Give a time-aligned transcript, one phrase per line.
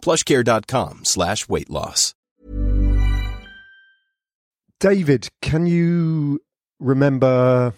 [0.00, 2.14] plushcare.com slash weight loss.
[4.80, 6.40] David, can you
[6.78, 7.74] remember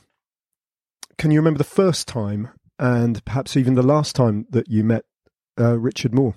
[1.18, 5.04] can you remember the first time and perhaps even the last time that you met
[5.60, 6.36] uh, Richard Moore?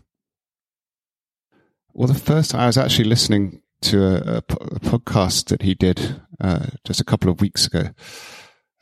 [1.94, 5.76] Well, the first time I was actually listening to a, a, a podcast that he
[5.76, 7.90] did uh, just a couple of weeks ago,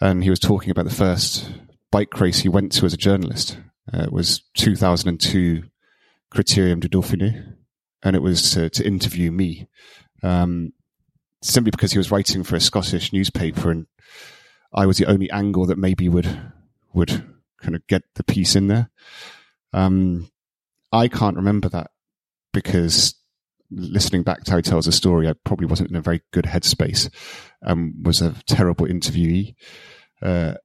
[0.01, 1.49] and he was talking about the first
[1.91, 3.59] bike race he went to as a journalist.
[3.93, 5.63] Uh, it was 2002
[6.33, 7.55] Criterium du Dauphiné,
[8.01, 9.67] and it was to, to interview me,
[10.23, 10.73] um,
[11.41, 13.87] simply because he was writing for a Scottish newspaper, and
[14.73, 16.51] I was the only angle that maybe would
[16.93, 17.09] would
[17.61, 18.89] kind of get the piece in there.
[19.73, 20.29] Um,
[20.91, 21.91] I can't remember that
[22.53, 23.15] because
[23.71, 26.45] listening back to how he tells the story, I probably wasn't in a very good
[26.45, 27.09] headspace.
[27.65, 29.55] Um, was a terrible interviewee.
[30.21, 30.55] Uh,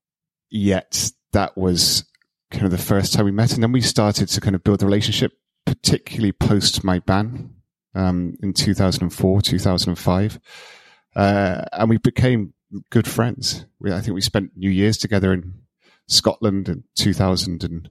[0.51, 2.05] yet that was
[2.51, 4.81] kind of the first time we met, and then we started to kind of build
[4.81, 5.33] the relationship,
[5.69, 7.51] particularly post my ban
[7.95, 10.41] um, in 2004, 2005,
[11.15, 12.55] uh, and we became
[12.91, 13.67] good friends.
[13.79, 15.55] We, I think we spent New Year's together in
[16.07, 17.91] Scotland in 2000 and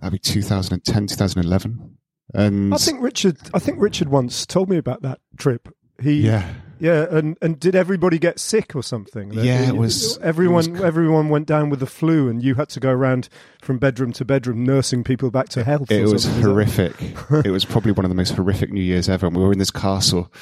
[0.00, 1.98] maybe 2010, 2011.
[2.34, 3.36] And I think Richard.
[3.52, 5.68] I think Richard once told me about that trip.
[6.00, 9.32] He, yeah, yeah, and and did everybody get sick or something?
[9.32, 10.66] Yeah, it was- everyone.
[10.66, 13.28] it was- everyone went down with the flu, and you had to go around
[13.62, 15.90] from bedroom to bedroom nursing people back to health.
[15.92, 16.40] it was something.
[16.40, 17.46] Is that- horrific.
[17.46, 19.26] it was probably one of the most horrific New Year's ever.
[19.26, 20.32] And we were in this castle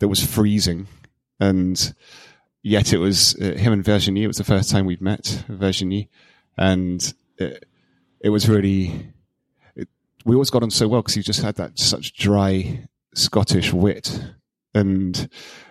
[0.00, 0.86] that was freezing,
[1.40, 1.94] and
[2.62, 4.24] yet it was uh, him and Virginie.
[4.24, 6.10] It was the first time we'd met Virginie,
[6.58, 7.64] and it,
[8.20, 9.12] it was really.
[9.74, 9.88] It,
[10.26, 14.22] we always got on so well because he just had that such dry Scottish wit,
[14.74, 15.28] and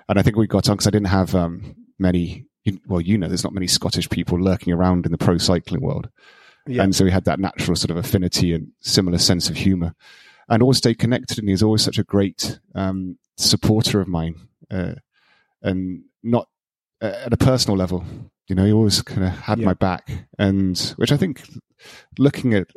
[0.10, 2.46] and I think we got on because I didn't have um, many.
[2.88, 6.10] Well, you know, there's not many Scottish people lurking around in the pro cycling world.
[6.68, 6.82] Yeah.
[6.82, 9.94] And so we had that natural sort of affinity and similar sense of humor
[10.50, 11.38] and always stayed connected.
[11.38, 14.48] And he's always such a great um, supporter of mine.
[14.72, 14.96] Uh,
[15.62, 16.48] and not
[17.04, 18.04] uh, at a personal level,
[18.48, 19.66] you know, he always kind of had Yeah.
[19.66, 20.10] my back.
[20.40, 21.44] And which I think
[22.18, 22.72] looking at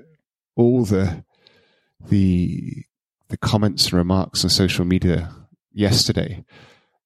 [0.55, 1.25] all the,
[2.10, 2.84] the,
[3.28, 5.34] the comments and remarks on social media
[5.72, 6.45] yesterday,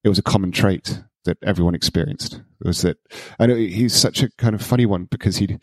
[0.03, 2.41] it was a common trait that everyone experienced.
[2.61, 2.97] It was that,
[3.39, 5.57] I know he's such a kind of funny one because he,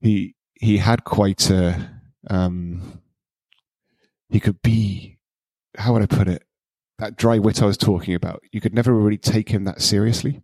[0.00, 3.00] he, he had quite a, um,
[4.28, 5.18] he could be,
[5.76, 6.44] how would I put it?
[6.98, 8.42] That dry wit I was talking about.
[8.52, 10.42] You could never really take him that seriously.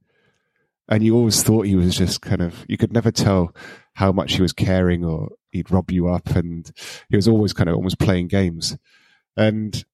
[0.88, 3.54] And you always thought he was just kind of, you could never tell
[3.94, 6.30] how much he was caring or he'd rob you up.
[6.30, 6.70] And
[7.10, 8.76] he was always kind of almost playing games.
[9.36, 9.84] And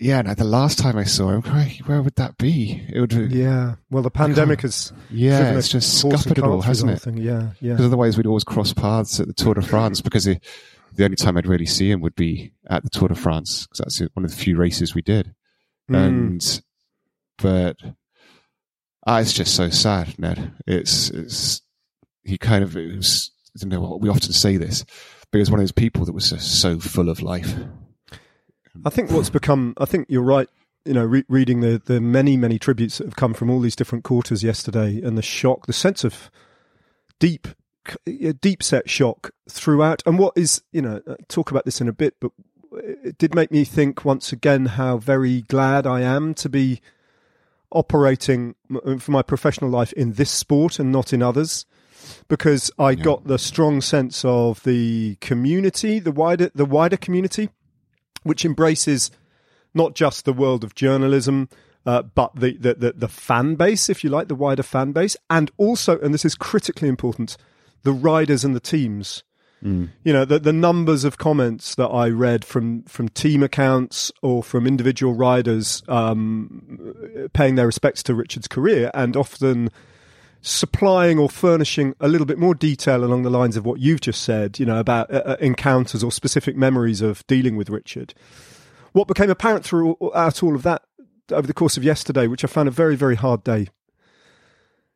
[0.00, 1.42] yeah, and the last time I saw him,
[1.86, 2.84] where would that be?
[2.92, 3.76] It would, yeah.
[3.90, 7.00] Well, the pandemic has yeah it's just horse and cart scuppernable, through the hasn't it?
[7.00, 7.16] thing.
[7.18, 7.72] Yeah, yeah.
[7.72, 10.40] Because otherwise we'd always cross paths at the Tour de France because the,
[10.94, 13.78] the only time I'd really see him would be at the Tour de France because
[13.78, 15.32] that's one of the few races we did.
[15.88, 16.08] Mm.
[16.08, 16.62] And,
[17.38, 17.76] but,
[19.06, 20.54] ah, it's just so sad, Ned.
[20.66, 21.62] It's, it's,
[22.24, 24.84] he kind of, it was, I don't know what we often say this,
[25.30, 27.54] but he was one of those people that was just so full of life.
[28.84, 30.48] I think what's become, I think you're right,
[30.84, 33.76] you know, re- reading the, the many, many tributes that have come from all these
[33.76, 36.30] different quarters yesterday and the shock, the sense of
[37.18, 37.48] deep,
[38.40, 40.02] deep set shock throughout.
[40.06, 42.32] And what is, you know, uh, talk about this in a bit, but
[42.72, 46.80] it did make me think once again how very glad I am to be
[47.70, 48.54] operating
[48.98, 51.66] for my professional life in this sport and not in others
[52.28, 53.02] because I Yeah.
[53.04, 57.48] got the strong sense of the community, the wider the wider community,
[58.24, 59.10] which embraces
[59.72, 61.48] not just the world of journalism,
[61.86, 65.16] uh, but the, the the the fan base, if you like, the wider fan base,
[65.30, 67.36] and also, and this is critically important,
[67.82, 69.22] the riders and the teams.
[70.02, 74.42] You know, the the numbers of comments that I read from from team accounts or
[74.42, 79.70] from individual riders um, paying their respects to Richard's career, and often
[80.46, 84.22] supplying or furnishing a little bit more detail along the lines of what you've just
[84.22, 88.12] said, you know, about uh, uh, encounters or specific memories of dealing with Richard.
[88.92, 90.82] What became apparent throughout all of that
[91.32, 93.68] over the course of yesterday, which I found a very, very hard day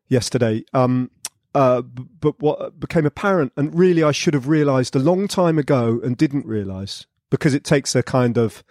[0.06, 1.10] yesterday, um,
[1.54, 5.98] uh, but what became apparent, and really I should have realised a long time ago
[6.04, 8.62] and didn't realise, because it takes a kind of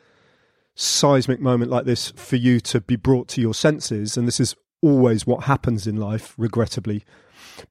[0.75, 4.55] seismic moment like this for you to be brought to your senses, and this is
[4.81, 7.03] always what happens in life, regrettably.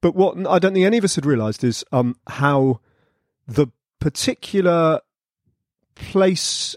[0.01, 2.81] But what I don't think any of us had realised is um, how
[3.47, 3.69] the
[4.01, 5.01] particular
[5.95, 6.77] place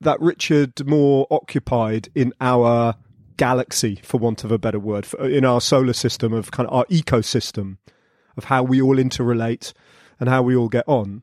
[0.00, 2.96] that Richard Moore occupied in our
[3.36, 6.84] galaxy, for want of a better word, in our solar system of kind of our
[6.86, 7.78] ecosystem
[8.36, 9.72] of how we all interrelate
[10.20, 11.22] and how we all get on.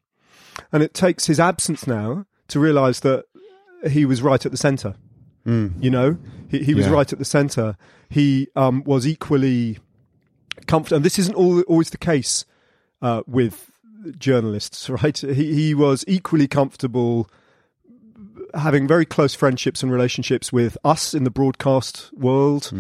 [0.71, 3.25] And it takes his absence now to realize that
[3.89, 4.95] he was right at the center.
[5.45, 5.73] Mm.
[5.83, 6.17] You know,
[6.49, 6.93] he, he was Yeah.
[6.93, 7.77] right at the center.
[8.09, 9.79] He um, was equally
[10.67, 10.97] comfortable.
[10.97, 12.45] And this isn't all, always the case
[13.01, 13.71] uh, with
[14.17, 15.17] journalists, right?
[15.17, 17.29] He, he was equally comfortable
[18.53, 22.71] having very close friendships and relationships with us in the broadcast world,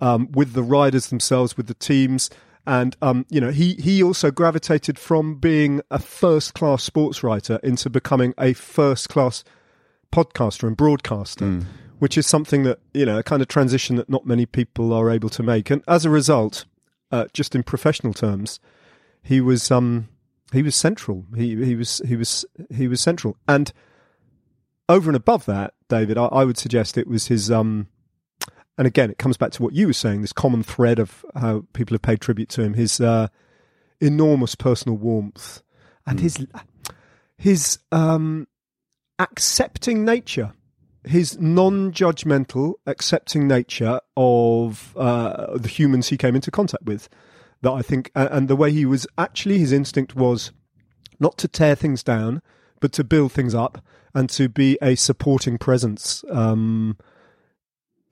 [0.00, 2.30] um, with the riders themselves, with the teams.
[2.66, 7.58] And um, you know, he he also gravitated from being a first class sports writer
[7.62, 9.42] into becoming a first class
[10.12, 11.62] podcaster and broadcaster,
[12.02, 15.08] which is something that you know a kind of transition that not many people are
[15.08, 15.70] able to make.
[15.70, 16.64] And as a result,
[17.12, 18.58] uh, just in professional terms,
[19.22, 20.08] he was um
[20.52, 21.26] he was central.
[21.36, 22.44] He he was he was
[22.74, 23.36] he was central.
[23.46, 23.72] And
[24.88, 27.86] over and above that, David, I, I would suggest it was his um
[28.76, 31.66] and again it comes back to what you were saying, this common thread of how
[31.72, 33.28] people have paid tribute to him, his uh
[34.00, 35.62] enormous personal warmth
[36.04, 36.44] and his
[37.36, 38.48] his um
[39.20, 40.52] accepting nature
[41.04, 47.08] his non-judgmental accepting nature of uh, the humans he came into contact with
[47.62, 50.52] that i think and the way he was actually his instinct was
[51.18, 52.40] not to tear things down
[52.80, 53.84] but to build things up
[54.14, 56.96] and to be a supporting presence um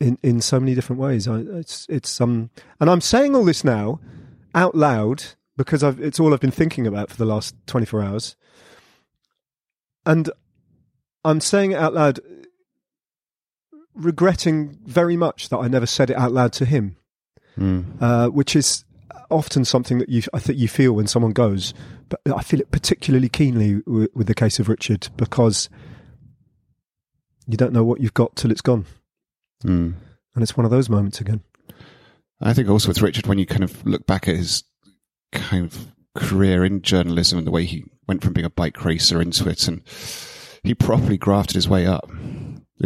[0.00, 2.50] in in so many different ways I, it's it's um
[2.80, 4.00] and i'm saying all this now
[4.54, 5.24] out loud
[5.60, 8.36] because I've, it's all I've been thinking about for the last 24 hours.
[10.06, 10.30] And
[11.22, 12.20] I'm saying it out loud,
[14.00, 16.96] regretting very much that I never said it out loud to him,
[18.00, 18.84] uh, which is
[19.30, 21.72] often something that you I think you feel when someone goes.
[22.08, 25.68] But I feel it particularly keenly w- with the case of Richard because
[27.46, 28.86] you don't know what you've got till it's gone,
[29.64, 29.94] Mm.
[30.34, 31.42] and it's one of those moments again.
[32.40, 34.64] I think also with Richard, when you kind of look back at his
[35.32, 35.86] kind of
[36.16, 39.68] career in journalism and the way he went from being a bike racer into it,
[39.68, 39.82] and
[40.64, 42.10] he properly grafted his way up,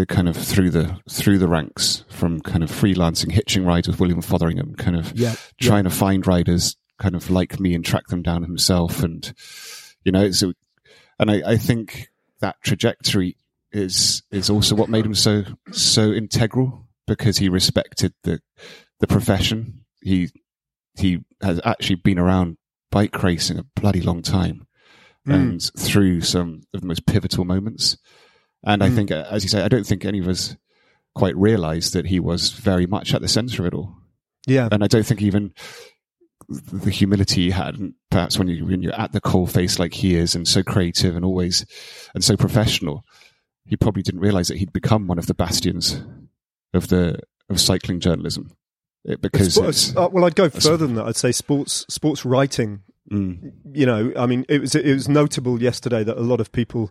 [0.07, 4.21] kind of through the through the ranks from kind of freelancing, hitching rides with William
[4.21, 8.23] Fotheringham, kind of Yeah, trying to find riders kind of like me and track them
[8.23, 9.33] down himself, and
[10.05, 10.53] you know, so
[11.19, 12.09] and I, I think
[12.41, 13.37] that trajectory
[13.73, 18.41] is is also what made him so so integral because he respected the
[19.01, 19.85] the profession.
[20.03, 20.31] He
[20.97, 22.57] he has actually been around
[22.91, 24.67] bike racing a bloody long time
[25.27, 25.33] hmm.
[25.33, 27.97] and through some of the most pivotal moments.
[28.67, 30.57] And I think, uh, as you say, I don't think any of us
[31.15, 33.95] quite realized that he was very much at the center of it all.
[34.47, 35.53] Yeah, And I don't think even
[36.49, 39.95] the humility he had, and perhaps when, you, when you're at the coal face like
[39.95, 41.65] he is and so creative and always
[42.15, 43.05] and so professional,
[43.65, 46.03] he probably didn't realize that he'd become one of the bastions
[46.75, 47.19] of the
[47.49, 48.51] of cycling journalism.
[49.05, 51.07] It, because Sports- uh, well, I'd go further than that.
[51.07, 52.81] I'd say sports sports writing.
[53.11, 56.53] mm, You know, I mean, it was it was notable yesterday that a lot of
[56.53, 56.91] people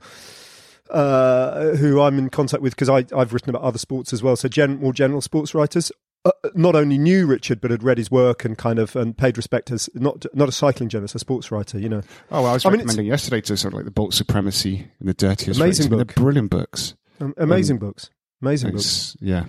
[0.93, 4.35] uh, who I'm in contact with because I've written about other sports as well.
[4.35, 5.91] So, gen, more general sports writers
[6.25, 9.35] uh, not only knew Richard but had read his work and kind of and paid
[9.35, 11.77] respect as not not a cycling journalist, a sports writer.
[11.79, 13.91] You know, Oh, well, I was I mean, recommending yesterday to sort of like the
[13.91, 15.89] Bolt Supremacy and the Dirtiest Amazing Race.
[15.89, 16.07] Book.
[16.15, 16.95] They're brilliant books.
[17.19, 18.09] um, amazing books,
[18.41, 19.17] amazing books.
[19.19, 19.45] Yeah.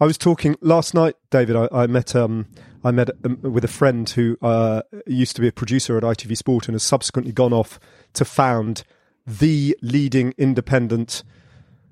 [0.00, 1.56] I was talking last night, David.
[1.56, 2.46] I, I met um,
[2.84, 6.36] I met um, with a friend who uh, used to be a producer at ITV
[6.36, 7.80] Sport and has subsequently gone off
[8.12, 8.84] to found
[9.28, 11.22] the leading independent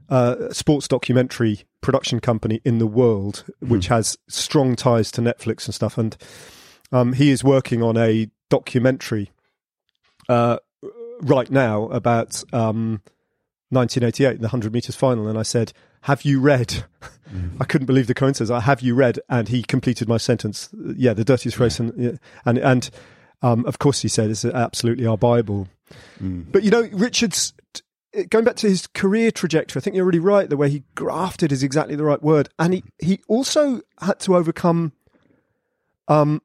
[0.08, 5.74] uh, sports documentary production company in the world, which has strong ties to Netflix and
[5.74, 5.98] stuff.
[5.98, 6.16] And
[6.92, 9.30] um, he is working on a documentary
[10.28, 10.58] uh,
[11.20, 13.02] right now about um,
[13.70, 15.28] 1988, the 100 meters final.
[15.28, 16.84] And I said, Have you read?
[17.60, 18.50] I couldn't believe the coincidence.
[18.50, 19.18] I have you read?
[19.28, 20.70] And he completed my sentence.
[20.96, 21.80] Yeah, the dirtiest race.
[21.80, 22.90] And, and, and
[23.42, 25.68] um, of course, he said, it's absolutely our Bible.
[26.20, 27.52] But you know, Richard's
[28.30, 29.80] going back to his career trajectory.
[29.80, 30.48] I think you're really right.
[30.48, 34.36] The way he grafted is exactly the right word, and he he also had to
[34.36, 34.92] overcome,
[36.08, 36.42] um,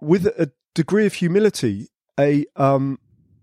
[0.00, 1.88] with a degree of humility,
[2.18, 2.98] a um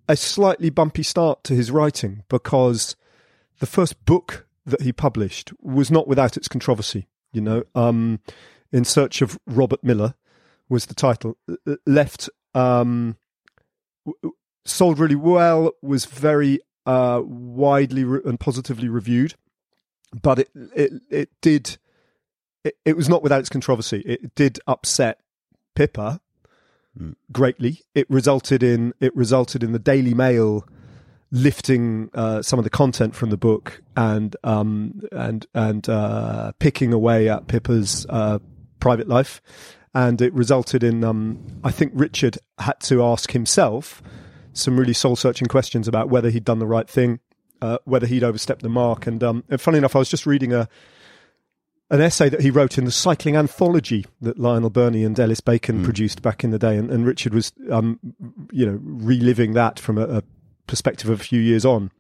[0.08, 2.96] a slightly bumpy start to his writing because
[3.60, 7.08] the first book that he published was not without its controversy.
[7.32, 8.20] You know, um,
[8.72, 10.16] in search of Robert Millar
[10.68, 11.38] was the title.
[11.50, 13.16] Uh, Left um,
[14.66, 19.36] sold really well, was very uh, widely re- and positively reviewed.
[20.22, 21.78] but it it it did.
[22.64, 24.02] It, it was not without its controversy.
[24.06, 25.20] It did upset
[25.76, 26.22] Pippa
[27.32, 27.82] greatly.
[27.96, 30.68] It resulted in it resulted in the Daily Mail
[31.32, 36.94] lifting uh, some of the content from the book and um, and and uh, picking
[36.94, 38.40] away at Pippa's uh,
[38.80, 39.42] private life,
[39.94, 44.04] and it resulted in um, I think Richard had to ask himself
[44.54, 47.20] some really soul searching questions about whether he'd done the right thing,
[47.62, 50.54] uh, whether he'd overstepped the mark, and, um, and funny enough, I was just reading
[50.54, 50.68] a
[51.92, 55.84] an essay that he wrote in the cycling anthology that Lionel Birnie and Ellis Bacon
[55.84, 58.00] produced back in the day, and, and Richard was, um,
[58.50, 60.24] you know, reliving that from a, a
[60.68, 61.92] perspective of a few years on.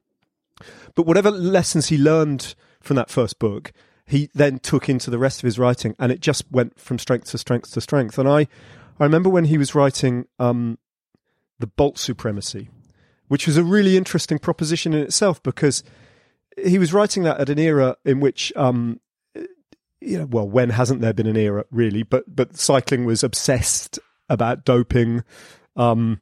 [0.96, 3.74] But whatever lessons he learned from that first book,
[4.06, 7.30] he then took into the rest of his writing, and it just went from strength
[7.32, 8.18] to strength to strength.
[8.18, 8.48] And I,
[8.98, 10.78] I remember when he was writing um,
[11.62, 12.70] the Bolt Supremacy,
[13.28, 15.84] which was a really interesting proposition in itself because
[16.62, 19.00] he was writing that at an era in which um,
[20.02, 22.04] you know, well, when hasn't there been an era really?
[22.04, 24.00] But but cycling was obsessed
[24.30, 25.24] about doping,
[25.76, 26.22] um,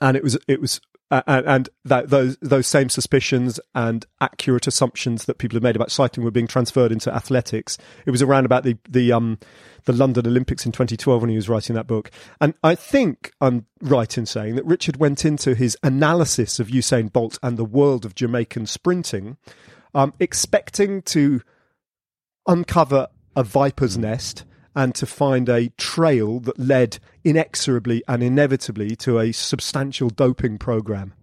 [0.00, 4.66] and it was it was uh, and, and that those those same suspicions and accurate
[4.66, 7.78] assumptions that people had made about cycling were being transferred into athletics.
[8.06, 9.38] It was around about the the um
[9.84, 12.10] the London Olympics in 2012 when he was writing that book,
[12.40, 17.12] and I think I'm right in saying that Richard went into his analysis of Usain
[17.12, 19.38] Bolt and the world of Jamaican sprinting,
[19.94, 21.40] um, expecting to
[22.46, 24.44] uncover a viper's nest
[24.78, 31.14] and to find a trail that led inexorably and inevitably to a substantial doping program.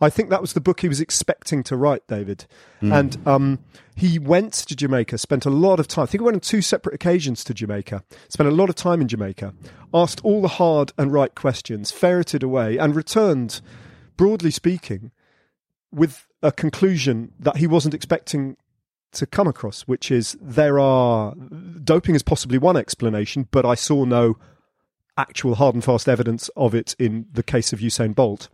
[0.00, 2.46] I think that was the book he was expecting to write, David.
[2.80, 3.58] And um,
[3.96, 6.04] he went to Jamaica, spent a lot of time.
[6.04, 9.00] I think he went on two separate occasions to Jamaica, spent a lot of time
[9.00, 9.54] in Jamaica,
[9.92, 13.60] asked all the hard and right questions, ferreted away, and returned,
[14.16, 15.10] broadly speaking,
[15.90, 18.56] with a conclusion that he wasn't expecting
[19.12, 21.34] to come across, which is there are
[21.82, 24.36] doping is possibly one explanation, but I saw no
[25.16, 28.48] actual hard and fast evidence of it in the case of Usain Bolt.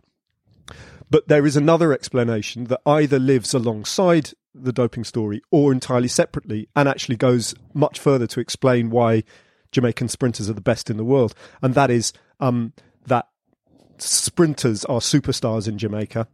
[1.09, 6.67] But there is another explanation that either lives alongside the doping story or entirely separately
[6.75, 9.23] and actually goes much further to explain why
[9.71, 11.33] Jamaican sprinters are the best in the world.
[11.61, 12.73] And that is um,
[13.05, 13.27] that
[13.97, 16.27] sprinters are superstars in Jamaica.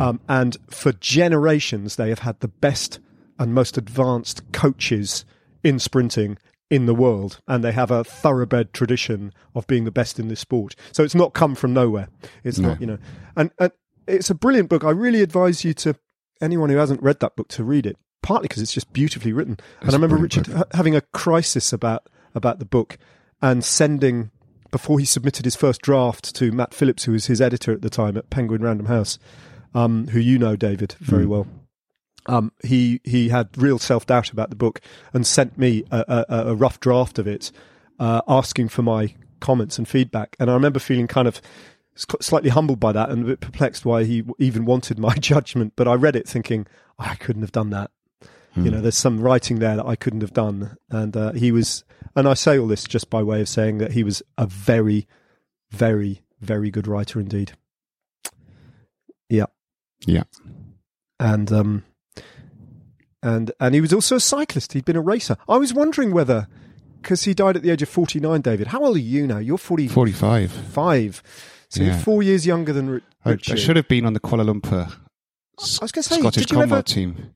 [0.00, 3.00] Um, and for generations, they have had the best
[3.38, 5.24] and most advanced coaches
[5.62, 6.38] in sprinting
[6.70, 10.40] in the world, and they have a thoroughbred tradition of being the best in this
[10.40, 10.74] sport.
[10.92, 12.08] So it's not come from nowhere.
[12.44, 12.68] It's No.
[12.70, 12.98] not, you know,
[13.36, 13.72] and, and
[14.06, 14.82] it's a brilliant book.
[14.84, 15.94] I really advise you to
[16.40, 17.96] anyone who hasn't read that book to read it.
[18.22, 22.08] Partly because it's just beautifully written, and I remember Richard ha- having a crisis about
[22.36, 22.96] about the book
[23.42, 24.30] and sending
[24.70, 27.90] before he submitted his first draft to Matt Phillips, who was his editor at the
[27.90, 29.18] time at Penguin Random House,
[29.74, 31.46] um, who you know, David, very well
[32.26, 34.80] um, he he had real self doubt about the book
[35.12, 37.50] and sent me a, a, a rough draft of it,
[37.98, 40.36] uh, asking for my comments and feedback.
[40.38, 41.40] And I remember feeling kind of
[41.96, 45.74] slightly humbled by that and a bit perplexed why he even wanted my judgment.
[45.76, 46.66] But I read it thinking
[46.98, 47.90] "Oh, I couldn't have done that.
[48.54, 50.76] You know, there's some writing there that I couldn't have done.
[50.90, 53.92] And uh, he was, and I say all this just by way of saying that
[53.92, 55.06] he was a very,
[55.70, 57.52] very, very good writer indeed.
[59.30, 59.46] Yeah
[60.06, 60.24] Yeah.
[61.18, 61.84] and um,
[63.22, 64.72] and and he was also a cyclist.
[64.72, 65.36] He'd been a racer.
[65.48, 66.48] I was wondering whether,
[67.00, 68.40] because he died at the age of forty nine.
[68.40, 69.38] David, how old are you now?
[69.38, 70.50] You're forty 45.
[70.50, 71.22] five,
[71.68, 71.90] so Yeah.
[71.90, 74.88] you're four years younger than Ri- I, I should have been on the Kuala Lumpur
[75.58, 76.82] I was say, Scottish combat ever?
[76.82, 77.34] team,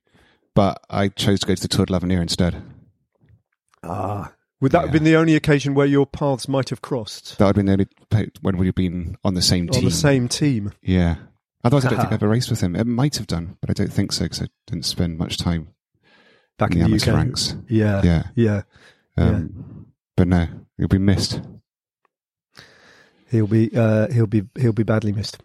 [0.54, 2.61] but I chose to go to the Tour de l'Avenir instead.
[3.85, 7.45] Ah, would that have been the only occasion where your paths might have crossed That
[7.45, 7.73] would have been the
[8.14, 9.78] only when we'd have been on the same on team.
[9.78, 10.73] On the same team?
[10.83, 11.16] Yeah.
[11.66, 12.76] Otherwise, I don't think I ever raced with him.
[12.76, 15.68] It might have done, but I don't think so because I didn't spend much time
[16.58, 17.16] Back in in, the amateur UK.
[17.16, 17.56] ranks.
[17.68, 18.23] Yeah, Yeah.
[18.35, 18.62] yeah.
[19.16, 20.46] Um, But no,
[20.78, 21.40] he'll be missed.
[23.30, 25.38] He'll be uh, he'll be he'll be badly missed.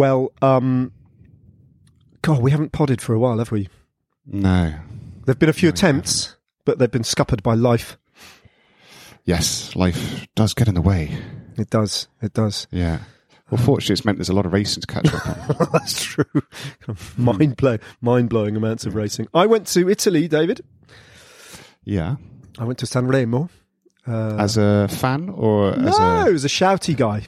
[0.00, 0.92] Well, um,
[2.22, 3.68] God, we haven't podded for a while, have we?
[4.24, 4.72] No.
[5.26, 7.98] There've been a few attempts, but they've been scuppered by life.
[9.26, 11.18] Yes, life does get in the way.
[11.58, 12.08] It does.
[12.22, 12.66] It does.
[12.70, 13.00] Yeah.
[13.50, 15.68] Well, fortunately, it's meant there's a lot of racing to catch up on.
[15.74, 16.24] That's true.
[17.18, 19.28] mind blow, mind blowing amounts of racing.
[19.34, 20.62] I went to Italy, David.
[21.84, 22.16] yeah.
[22.58, 23.50] I went to San Remo.
[24.08, 26.28] Uh, As a fan or as no, a.
[26.30, 27.26] it was a shouty guy.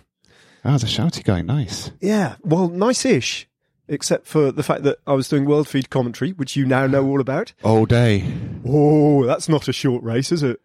[0.64, 1.42] Oh, as a shouty guy.
[1.42, 1.90] Nice.
[2.00, 3.48] Yeah, well, nice-ish.
[3.88, 7.04] except for the fact that I was doing World Feed commentary, which you now know
[7.06, 7.52] all about.
[7.62, 8.24] All day.
[8.64, 10.60] Oh, that's not a short race, is it?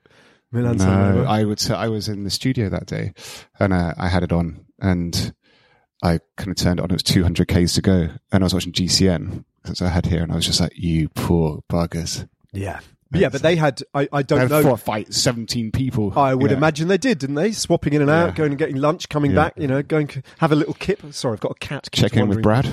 [0.51, 3.13] Milan No, I would say I was in the studio that day,
[3.59, 5.33] and uh, I had it on, and
[6.03, 6.89] I kind of turned it on.
[6.89, 10.23] It was 200 k's to go, and I was watching GCN because I had here,
[10.23, 12.79] and I was just like, "You poor buggers." yeah,
[13.13, 13.81] yeah, but they had.
[13.93, 14.61] I, I don't know.
[14.63, 16.17] four fight 17 people.
[16.17, 16.57] I would Yeah.
[16.57, 17.51] imagine they did, didn't they?
[17.51, 18.35] Swapping in and out, Yeah.
[18.35, 19.35] going and getting lunch, coming Yeah.
[19.45, 19.53] back.
[19.57, 20.09] You know, going
[20.39, 21.01] have a little kip.
[21.11, 21.89] Sorry, I've got a cat.
[21.91, 22.41] Check in with.
[22.41, 22.69] Brad.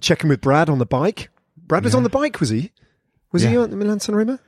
[0.00, 1.30] Checking with Brad on the bike.
[1.66, 2.72] Brad was on the bike, was he?
[3.32, 4.38] Was he on the Milan San Remo?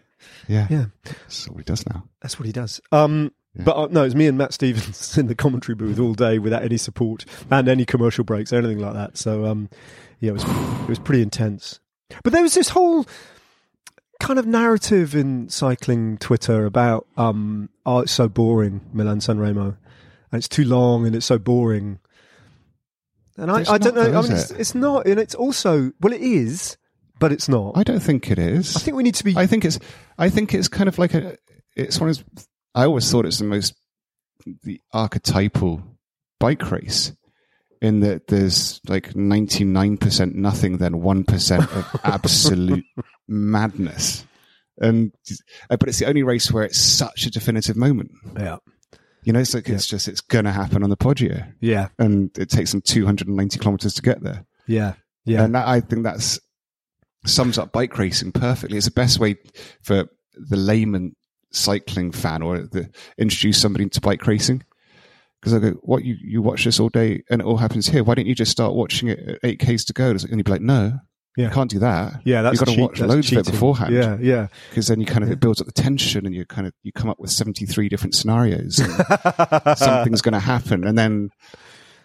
[0.48, 0.84] Yeah, Yeah.
[1.04, 2.04] that's what he does now.
[2.20, 2.80] That's what he does.
[2.90, 3.64] Um, Yeah.
[3.64, 6.38] But uh, no, it was me and Matt Stephens in the commentary booth all day
[6.38, 9.18] without any support and any commercial breaks or anything like that.
[9.18, 9.68] So um,
[10.20, 11.78] yeah, it was it was pretty intense.
[12.24, 13.04] But there was this whole
[14.22, 19.64] kind of narrative in cycling Twitter about um, oh, it's so boring, Milan San Remo,
[19.64, 21.98] and it's too long and it's so boring.
[23.36, 24.10] And I, I don't know.
[24.10, 24.60] though, I mean, it's, it?
[24.60, 26.76] it's not, and it's also well, it is,
[27.18, 27.76] but it's not.
[27.76, 28.76] I don't think it is.
[28.76, 29.34] I think we need to be.
[29.36, 29.78] I think it's.
[30.18, 31.36] I think it's kind of like a.
[31.76, 32.16] It's one of.
[32.16, 33.74] those- I always thought it's the most
[34.62, 35.82] the archetypal
[36.40, 37.12] bike race,
[37.82, 42.84] in that there's like ninety nine percent nothing, then one percent of absolute
[43.28, 44.24] madness,
[44.78, 45.12] and
[45.68, 48.12] uh, but it's the only race where it's such a definitive moment.
[48.38, 48.56] yeah,
[49.24, 52.30] You know, it's like it's just it's going to happen on the Poggio, yeah, and
[52.38, 54.46] it takes them two hundred and ninety kilometers to get there.
[54.66, 55.42] yeah, yeah.
[55.42, 56.38] And that, I think that's
[57.26, 58.76] sums up bike racing perfectly.
[58.76, 59.36] It's the best way
[59.82, 61.14] for the layman
[61.50, 64.62] cycling fan or the introduce somebody into bike racing.
[65.42, 68.04] Because I go, what you you watch this all day and it all happens here.
[68.04, 70.10] Why don't you just start watching it at eight k's to go?
[70.10, 71.00] And you'd be like, no,
[71.36, 71.46] Yeah.
[71.48, 72.20] you can't do that.
[72.24, 73.92] Yeah, that's you've got to watch loads of it beforehand.
[73.92, 74.46] Yeah, yeah.
[74.70, 76.92] because then you kind of it builds up the tension and you kind of you
[76.92, 78.78] come up with seventy three different scenarios.
[78.78, 81.30] And something's going to happen, and then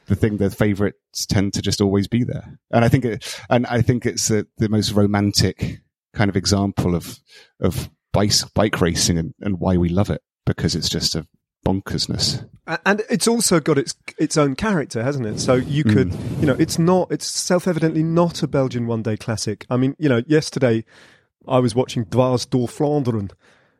[0.07, 2.57] the thing the favorites tend to just always be there.
[2.71, 5.81] And I think it, and I think it's the, the most romantic
[6.13, 7.19] kind of example of
[7.59, 11.27] of bike bike racing and, and why we love it because it's just a
[11.65, 12.47] bonkersness.
[12.85, 15.39] And it's also got its its own character, hasn't it?
[15.39, 15.93] So you hmm.
[15.93, 19.65] could, you know, it's not, it's self evidently not a Belgian one day classic.
[19.69, 20.83] I mean, you know, yesterday
[21.47, 23.31] I was watching Dwars door Vlaanderen,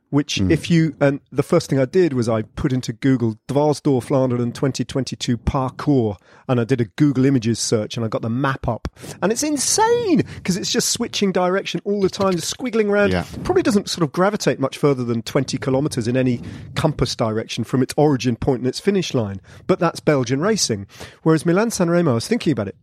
[0.10, 3.84] which if you, and the first thing I did was I put into Google Dwars
[3.84, 6.16] door Vlaanderen 2022 parcours,
[6.48, 8.88] and I did a Google Images search, and I got the map up,
[9.22, 13.12] and it's insane because it's just switching direction all the time, just squiggling around.
[13.12, 13.26] Yeah.
[13.44, 16.42] Probably doesn't sort of gravitate much further than 20 kilometres in any
[16.76, 19.42] compass direction from its origin point and its finish line.
[19.68, 20.88] But that's Belgian racing.
[21.24, 22.76] Whereas Milan San Remo, I was thinking about it.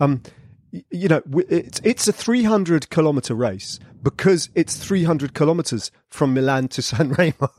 [0.00, 0.22] Um,
[0.72, 6.82] you know, it's, it's a 300 kilometre race because it's 300 kilometres from Milan to
[6.82, 7.50] San Remo.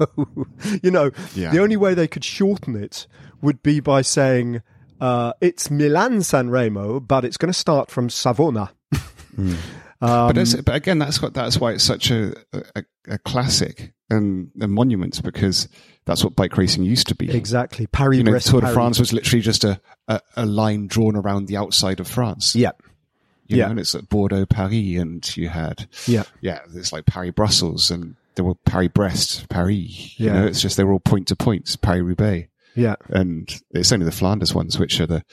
[0.81, 1.51] you know, Yeah.
[1.51, 3.07] the only way they could shorten it
[3.41, 4.61] would be by saying,
[4.99, 8.71] uh, it's Milan San Remo, but it's going to start from Savona.
[9.99, 14.51] but, it's, but again, that's what that's why it's such a a, a classic and
[14.61, 15.67] a monument because
[16.05, 17.31] that's what bike racing used to be.
[17.35, 17.87] Exactly.
[17.87, 21.45] Paris, You know, Tour de France was literally just a, a, a line drawn around
[21.47, 22.55] the outside of France.
[22.55, 22.71] Yeah.
[23.51, 23.65] You Yeah.
[23.65, 26.23] know, and it's like Bordeaux, Paris, and you had Yeah.
[26.41, 30.19] yeah, it's like Paris, Brussels, and there were Paris, Brest, Paris.
[30.19, 30.33] You Yeah.
[30.33, 32.95] know, it's just they were all point to points, Paris, Roubaix, Yeah.
[33.09, 35.23] and it's only the Flanders ones which are the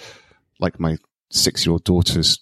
[0.60, 0.98] like my
[1.30, 2.40] six year old daughter's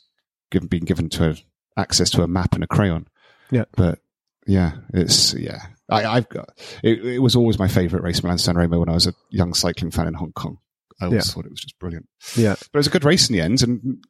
[0.50, 1.34] given being given to her
[1.76, 3.06] access to a map and a crayon.
[3.50, 3.64] Yeah.
[3.76, 3.98] but
[4.46, 5.66] yeah, it's yeah.
[5.88, 6.48] I, I've got
[6.82, 7.18] it, it.
[7.20, 10.08] was always my favorite race, Milan San Remo, when I was a young cycling fan
[10.08, 10.58] in Hong Kong.
[11.00, 11.32] I always Yeah.
[11.34, 12.08] thought it was just brilliant.
[12.36, 12.54] Yeah.
[12.72, 14.02] But it was a good race in the end, and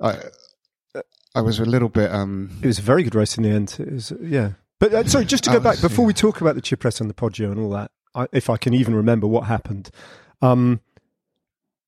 [0.00, 0.18] I
[1.34, 3.76] I was a little bit um It was a very good race in the end.
[3.78, 4.52] It was, yeah.
[4.78, 6.08] But uh, sorry, just to go Oh, back before yeah.
[6.08, 8.74] we talk about the Cipressa and the Poggio and all that, I, if I can
[8.74, 9.90] even remember what happened,
[10.42, 10.80] um,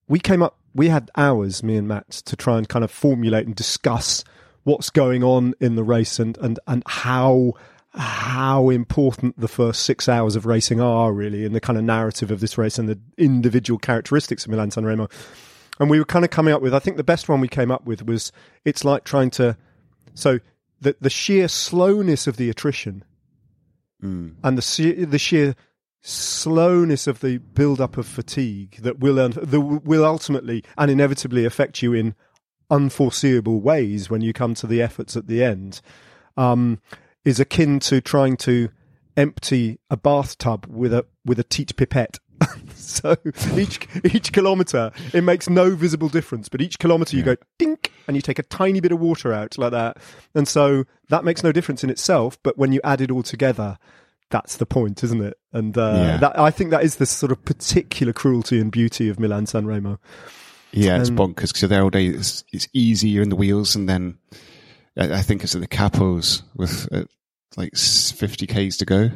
[0.07, 0.57] we came up.
[0.73, 4.23] We had hours, me and Matt, to try and kind of formulate and discuss
[4.63, 7.53] what's going on in the race and and and how
[7.93, 12.29] how important the first six hours of racing are really in the kind of narrative
[12.31, 15.07] of this race and the individual characteristics of Milan San Remo.
[15.79, 17.71] And we were kind of coming up with, I think the best one we came
[17.71, 18.31] up with was
[18.63, 19.57] it's like trying to,
[20.13, 20.39] so
[20.79, 23.03] the, the sheer slowness of the attrition
[24.01, 25.55] mm, and the sheer, the sheer
[26.01, 31.81] slowness of the build up of fatigue that will, that will ultimately and inevitably affect
[31.81, 32.15] you in
[32.69, 35.81] unforeseeable ways when you come to the efforts at the end
[36.37, 36.79] um,
[37.23, 38.69] is akin to trying to
[39.17, 42.19] empty a bathtub with a with a teat pipette.
[42.75, 43.15] so
[43.55, 48.15] each each kilometer it makes no visible difference, but each kilometer you go dink and
[48.15, 49.97] you take a tiny bit of water out like that,
[50.33, 52.37] and so that makes no difference in itself.
[52.43, 53.77] But when you add it all together,
[54.29, 55.37] that's the point, isn't it?
[55.53, 56.17] And uh, Yeah.
[56.17, 59.65] that I think that is the sort of particular cruelty and beauty of Milan San
[59.65, 59.99] Remo.
[60.71, 62.67] Yeah, it's And- bonkers because there all day it's, it's.
[62.73, 64.17] You're in the wheels, and then
[64.97, 67.05] I, I think it's at the capos with uh,
[67.55, 69.11] like 50 k's to go.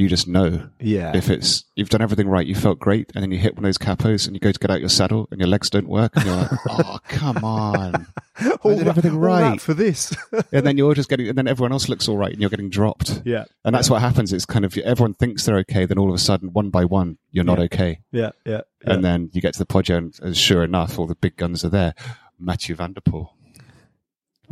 [0.00, 1.14] You just know Yeah.
[1.14, 3.68] if it's you've done everything right, you felt great, and then you hit one of
[3.68, 6.16] those capos, and you go to get out your saddle, and your legs don't work,
[6.16, 8.06] and you're like, "Oh, come on!"
[8.62, 9.60] all did that- everything right.
[9.60, 10.16] for this.
[10.52, 12.70] And then you're just getting, and then everyone else looks all right, and you're getting
[12.70, 13.20] dropped.
[13.26, 13.44] yeah.
[13.62, 14.32] And that's what happens.
[14.32, 17.18] It's kind of everyone thinks they're okay, then all of a sudden, one by one,
[17.30, 18.00] you're not okay.
[18.10, 18.30] Yeah.
[18.46, 18.62] Yeah.
[18.86, 21.68] And then you get to the Poggio, and sure enough, all the big guns are
[21.68, 21.94] there.
[22.38, 23.28] Mathieu van der Poel,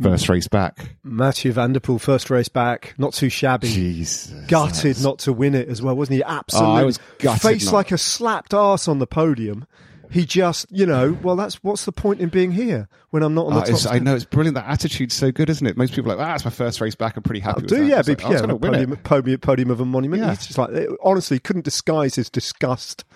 [0.01, 0.95] first race back.
[1.03, 3.67] Mathieu van der Poel, first race back, not too shabby.
[3.69, 6.23] Jesus, Gutted that's- not to win it as well, wasn't he?
[6.23, 6.69] Absolutely.
[6.71, 9.65] Oh, I was gutted Face not- like a slapped arse on the podium.
[10.11, 13.45] He just, you know, well, that's what's the point in being here when I'm not
[13.45, 13.93] on the Oh, top.
[13.93, 14.55] I know it's brilliant.
[14.55, 15.77] That attitude's so good, isn't it?
[15.77, 17.15] Most people are like, ah, it's my first race back.
[17.15, 17.61] I'm pretty happy.
[17.61, 17.85] with Do that.
[17.85, 19.03] yeah, It's like, was yeah, win podium, it.
[19.03, 20.23] podium, podium of a monument.
[20.23, 20.29] Yeah.
[20.31, 23.03] He's just like, it- honestly, couldn't disguise his disgust.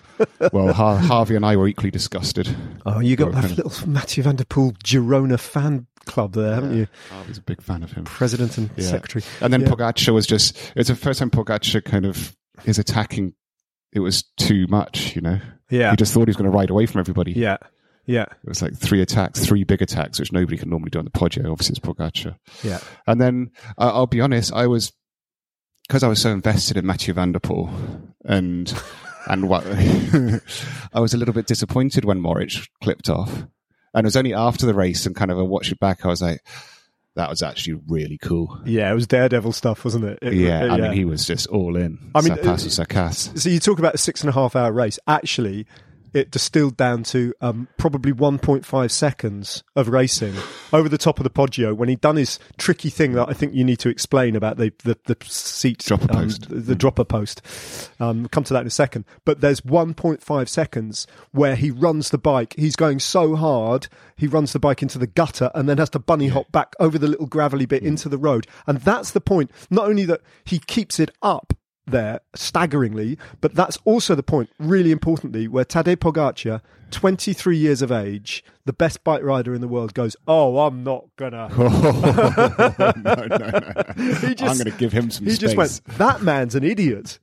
[0.54, 2.56] Well, Har- Harvey and I were equally disgusted.
[2.86, 6.88] Oh, you got that little Mathieu van der Poel Girona fan club there, haven't you?
[7.10, 8.04] Harvey's a big fan of him.
[8.06, 8.88] President and Yeah.
[8.90, 9.24] secretary.
[9.42, 9.68] And then Yeah.
[9.68, 12.36] Pogacar was just, it's the first time Pogacar kind of
[12.66, 13.34] is attacking.
[13.92, 15.40] It was too much, you know?
[15.70, 17.32] Yeah, He just thought he was going to ride away from everybody.
[17.34, 17.58] yeah,
[18.06, 21.06] yeah, It was like three attacks, three big attacks, which nobody can normally do on
[21.06, 21.52] the Poggio.
[21.52, 22.36] Obviously, it's Pogacar.
[22.64, 22.80] yeah.
[23.08, 24.92] And then uh, I'll be honest, I was
[25.88, 27.70] because I was so invested in Mathieu van der Poel
[28.26, 28.74] and
[29.28, 29.66] and what
[30.94, 33.46] I was a little bit disappointed when Mohoric clipped off.
[33.94, 36.08] And it was only after the race and kind of I watched it back, I
[36.08, 36.44] was like,
[37.16, 38.60] that was actually really cool.
[38.66, 40.20] Yeah, it was Daredevil stuff, wasn't it?
[40.22, 42.00] It- Yeah, I mean, he was just all in.
[42.16, 43.38] I mean, Sapas or Sakas.
[43.40, 44.98] So you talk about a six and a half hour race.
[45.08, 45.68] Actually,
[46.14, 50.36] it distilled down to um, probably 1.5 seconds of racing
[50.72, 53.54] over the top of the Poggio when he'd done his tricky thing that I think
[53.54, 56.50] you need to explain about the the, the seat Dropper um, post.
[56.50, 57.42] the, the dropper post.
[58.00, 59.06] Um, come to that in a second.
[59.26, 62.56] But there's 1.5 seconds where he runs the bike.
[62.58, 66.00] He's going so hard, he runs the bike into the gutter and then has to
[66.00, 68.48] bunny hop back over the little gravelly bit into the road.
[68.68, 69.52] And that's the point.
[69.70, 71.54] Not only that he keeps it up
[71.86, 77.92] there staggeringly, but that's also the point, really importantly, where Tadej Pogacar, 23 years of
[77.92, 83.26] age, the best bike rider in the world, goes, "Oh, I'm not gonna." no, no,
[83.28, 83.84] no.
[83.96, 85.40] He I'm just- going to give him some He space.
[85.40, 87.20] just went, "That man's an idiot."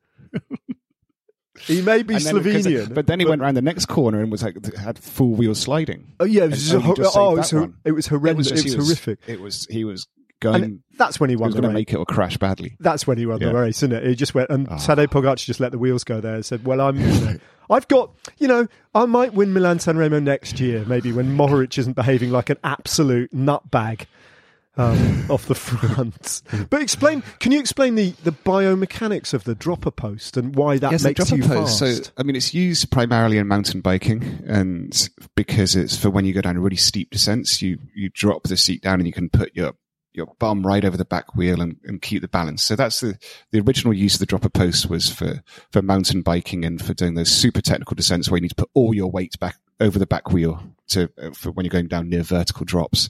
[1.60, 4.42] he may be then- Slovenian, but then he went around the next corner and was
[4.42, 6.12] like had full wheel sliding.
[6.20, 6.84] Oh yeah, it was, just
[7.16, 7.74] oh, it was, one.
[7.84, 8.48] it was horrendous.
[8.48, 9.18] It was, just- he horrific.
[9.26, 10.06] It was he was
[10.40, 10.62] going.
[10.64, 11.50] And that's when he won.
[11.50, 12.76] he was going to make it or crash badly.
[12.80, 14.06] That's when he won the race, isn't it?
[14.06, 14.76] He just went, and Ah.
[14.76, 17.36] Tadej Pogacar just let the wheels go there and said, "Well, I'm, you know,
[17.70, 21.78] I've got, you know, I might win Milan San Remo next year, maybe when Mohoric
[21.78, 24.06] isn't behaving like an absolute nutbag
[24.76, 29.90] um, off the front." But explain, can you explain the the biomechanics of the dropper
[29.90, 31.78] post and why that Yes, makes you post.
[31.80, 32.04] fast?
[32.04, 36.32] So, I mean, it's used primarily in mountain biking, and because it's for when you
[36.32, 39.54] go down really steep descents, you you drop the seat down and you can put
[39.54, 39.72] your
[40.12, 42.62] your bum right over the back wheel and, and keep the balance.
[42.62, 43.18] So that's the
[43.52, 47.14] the original use of the dropper post was for for mountain biking and for doing
[47.14, 50.06] those super technical descents where you need to put all your weight back over the
[50.06, 53.08] back wheel to uh, for when you're going down near vertical drops.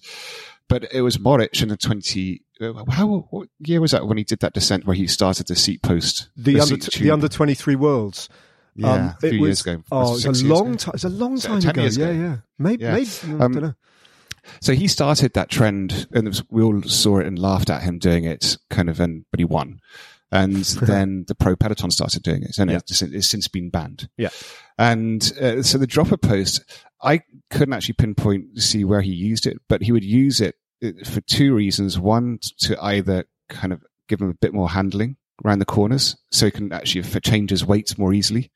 [0.69, 2.43] But it was Mohoric in the twenty.
[2.61, 5.57] uh, How what year was that when he did that descent where he started the
[5.57, 6.29] seat post?
[6.37, 8.29] the under seat the under twenty three worlds.
[8.77, 9.83] Yeah, Um, a few it years was, ago.
[9.91, 10.93] Oh, it's a long time.
[10.95, 11.83] It's a long time 10 ago.
[11.91, 12.37] Yeah, yeah.
[12.57, 12.93] Maybe, Yeah.
[12.95, 13.75] maybe I Um, don't know.
[14.61, 17.99] So he started that trend, and was, we all saw it and laughed at him
[17.99, 19.81] doing it, kind of, and but he won.
[20.33, 22.77] And then the pro peloton started doing it, and Yeah.
[22.79, 24.09] it's, it's since been banned.
[24.17, 24.31] Yeah.
[24.79, 26.65] And uh, so the dropper post,
[27.03, 30.55] I couldn't actually pinpoint to see where he used it, but he would use it
[30.85, 31.99] uh, for two reasons.
[31.99, 36.47] One, to either kind of give him a bit more handling around the corners, so
[36.47, 38.51] he can actually change his weights more easily,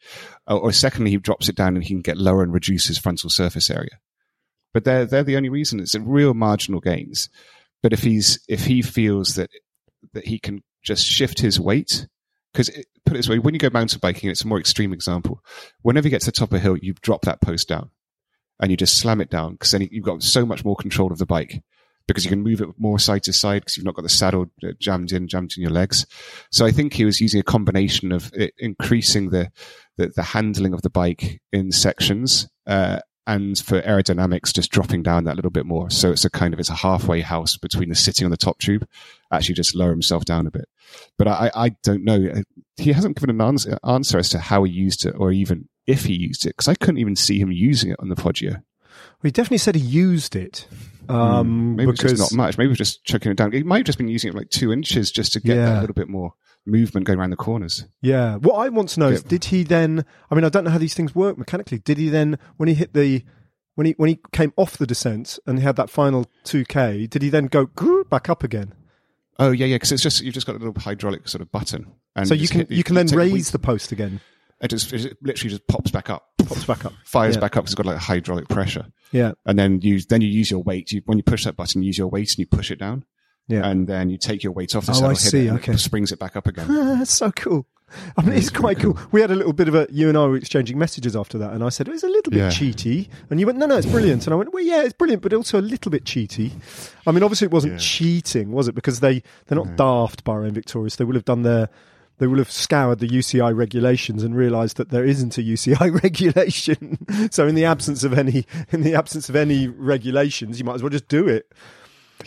[0.47, 2.99] or, or secondly, he drops it down and he can get lower and reduce his
[2.99, 3.99] frontal surface area
[4.75, 5.81] but they're they're the only reason.
[5.81, 7.31] It's a real marginal gains.
[7.83, 9.51] But if he's if he feels that
[10.13, 12.07] that he can just shift his weight,
[12.53, 12.69] because
[13.07, 15.41] put it this way, when you go mountain biking, it's a more extreme example.
[15.81, 17.91] Whenever you get to the top of a hill, you drop that post down,
[18.61, 21.19] and you just slam it down because then you've got so much more control of
[21.19, 21.63] the bike
[22.07, 24.47] because you can move it more side to side because you've not got the saddle
[24.63, 26.07] uh, jammed in, jammed in your legs.
[26.51, 29.51] So I think he was using a combination of it increasing the
[29.97, 32.49] the, the handling of the bike in sections.
[32.67, 35.91] Uh, and for aerodynamics, just dropping down that little bit more.
[35.91, 38.59] So it's a kind of it's a halfway house between the sitting on the top
[38.59, 38.87] tube,
[39.33, 40.69] actually just lower himself down a bit.
[41.17, 42.43] But I, I don't know.
[42.77, 46.05] He hasn't given an answer, answer as to how he used it or even if
[46.05, 48.53] he used it because I couldn't even see him using it on the Poggio.
[48.53, 48.63] Well,
[49.23, 50.67] he definitely said he used it.
[51.09, 52.59] Um, Maybe because it's just not much.
[52.59, 53.53] Maybe just chucking it down.
[53.53, 55.67] It might have just been using it like two inches just to get Yeah.
[55.67, 56.33] that little bit more
[56.67, 57.85] movement going around the corners.
[58.01, 58.37] Yeah.
[58.37, 60.05] What I want to know is, did he then?
[60.31, 61.79] I mean, I don't know how these things work mechanically.
[61.79, 63.23] Did he then, when he hit the
[63.75, 67.07] when he when he came off the descent and he had that final two k,
[67.07, 67.69] did he then go
[68.09, 68.73] back up again?
[69.39, 69.77] Oh yeah, yeah.
[69.77, 72.43] Because it's just you've just got a little hydraulic sort of button, and So you
[72.47, 74.21] just can you can then raise the post again.
[74.65, 76.93] It just it literally just pops back up, Pops back up.
[77.05, 77.41] fires Yeah.
[77.43, 80.51] back up because it's got like hydraulic pressure, Yeah, and then you then you use
[80.51, 80.91] your weight.
[80.91, 83.05] You, when you push that button, you use your weight and you push it down,
[83.47, 83.67] yeah.
[83.69, 85.75] and then you take your weight off the Oh, saddle, I see, it, and okay.
[85.75, 86.67] it springs it back up again.
[86.99, 87.67] That's so cool.
[88.17, 88.99] I mean, it's quite cool.
[89.13, 91.53] We had a little bit of a, you and I were exchanging messages after that,
[91.53, 92.49] and I said, oh, it was a little bit Yeah.
[92.49, 93.09] cheaty.
[93.31, 94.27] And you went, no, no, it's brilliant.
[94.27, 96.51] And I went, well, yeah, it's brilliant, but also a little bit cheaty.
[97.07, 97.79] I mean, obviously it wasn't Yeah.
[97.81, 98.75] cheating, was it?
[98.75, 100.97] Because they, they're not daft, Bahrain Victorious.
[100.97, 101.69] They will have done their,
[102.25, 106.97] they will have scoured the UCI regulations and realised that there isn't a UCI regulation.
[107.31, 110.83] so in the absence of any, in the absence of any regulations, you might as
[110.83, 111.53] well just do it.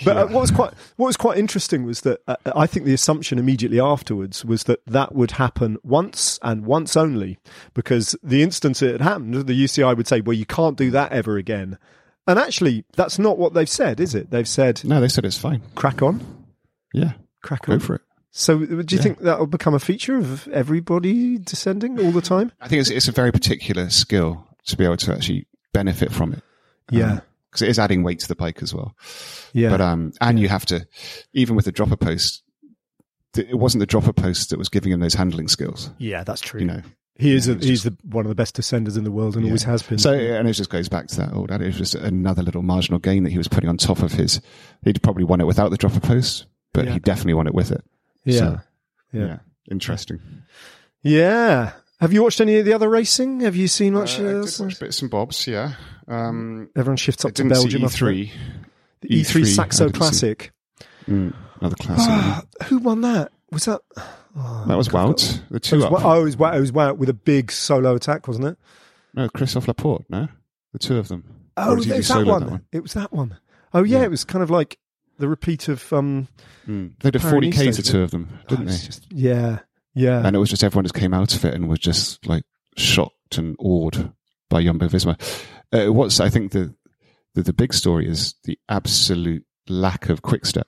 [0.05, 2.93] But uh, what was quite what was quite interesting was that uh, I think the
[2.93, 7.39] assumption immediately afterwards was that that would happen once and once only,
[7.73, 11.11] because the instant it had happened, the UCI would say, "Well, you can't do that
[11.11, 11.79] ever again."
[12.27, 14.29] And actually, that's not what they've said, is it?
[14.29, 15.63] They've said, No, they said it's fine.
[15.73, 16.23] "Crack on,
[16.93, 17.79] Yeah, crack on.
[17.79, 18.01] go on." for it.
[18.39, 19.01] So, do you Yeah.
[19.01, 22.51] think that will become a feature of everybody descending all the time?
[22.61, 26.33] I think it's, it's a very particular skill to be able to actually benefit from
[26.33, 26.43] it.
[26.91, 28.95] Yeah, because it is adding weight to the bike as well.
[29.53, 30.87] yeah, But um, and you have to,
[31.33, 32.43] even with the dropper post,
[33.33, 35.89] th- it wasn't the dropper post that was giving him those handling skills.
[35.97, 36.59] yeah, that's true.
[36.59, 36.81] You know,
[37.15, 39.45] he is a, it's he's the, one of the best descenders in the world and
[39.45, 39.49] Yeah.
[39.49, 39.97] always has been.
[39.97, 41.75] So, and it just goes back to that old adage.
[41.75, 44.39] It was just another little marginal gain that he was putting on top of his.
[44.83, 46.93] He'd probably won it without the dropper post, but Yeah.
[46.93, 47.83] he definitely won it with it.
[48.27, 48.59] Yeah, So,
[49.13, 49.37] yeah.
[49.71, 50.19] interesting.
[51.01, 51.73] Yeah.
[51.99, 53.39] Have you watched any of the other racing?
[53.41, 54.19] Have you seen much?
[54.19, 55.73] Uh, I did watch bits and bobs, yeah.
[56.07, 57.81] Um, Everyone shifts up to Belgium.
[57.81, 58.29] E3.
[59.01, 59.89] The E3, E3, Saxo.
[59.89, 60.51] Classic.
[61.09, 62.07] Mm, another classic.
[62.09, 63.31] Ah, Who won that?
[63.51, 63.81] Was that?
[64.35, 65.41] Oh, that was Wout.
[65.49, 65.93] The It two was, up.
[66.05, 68.57] Oh, it was, Wa- it was Wout with a big solo attack, wasn't it?
[69.15, 70.05] No, Christophe Laporte.
[70.09, 70.27] No,
[70.73, 71.23] the two of them.
[71.55, 72.41] Oh, it was that one.
[72.41, 72.61] that one?
[72.71, 73.37] It was that one.
[73.73, 74.03] Oh, yeah, Yeah.
[74.05, 74.77] it was kind of like
[75.17, 75.91] the repeat of.
[75.93, 76.27] um
[76.67, 76.91] Mm.
[76.99, 78.77] They did forty k to two of them, didn't oh, they?
[78.77, 79.59] just- yeah,
[79.93, 80.21] yeah.
[80.27, 82.43] and it was just everyone just came out of it and was just like
[82.75, 84.11] shocked and awed
[84.49, 85.17] by Jumbo Visma.
[85.71, 86.73] Uh, what's I think the,
[87.35, 90.67] the the big story is the absolute lack of quick step.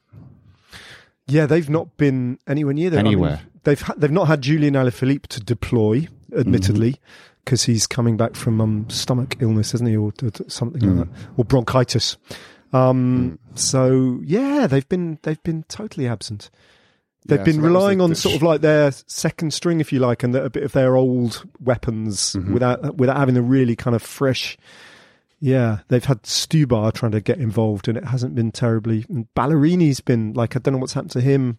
[1.27, 3.01] Yeah, they've not been anywhere near there.
[3.01, 3.41] I mean, Anywhere.
[3.63, 7.33] they've ha- they've not had Julian Alaphilippe to deploy, admittedly, Mm-hmm.
[7.45, 10.97] because he's coming back from um, stomach illness, isn't he, or t- something Mm.
[10.99, 12.17] like that, or bronchitis.
[12.73, 16.49] Um, So yeah, they've been they've been totally absent.
[17.25, 20.23] They've Yeah, been so relying on sort of like their second string, if you like,
[20.23, 22.53] and a bit of their old weapons Mm-hmm.
[22.53, 24.57] without without having a really kind of fresh.
[25.41, 29.05] Yeah, they've had Stybar trying to get involved, and it hasn't been terribly.
[29.09, 31.57] And Ballerini's been like, I don't know what's happened to him.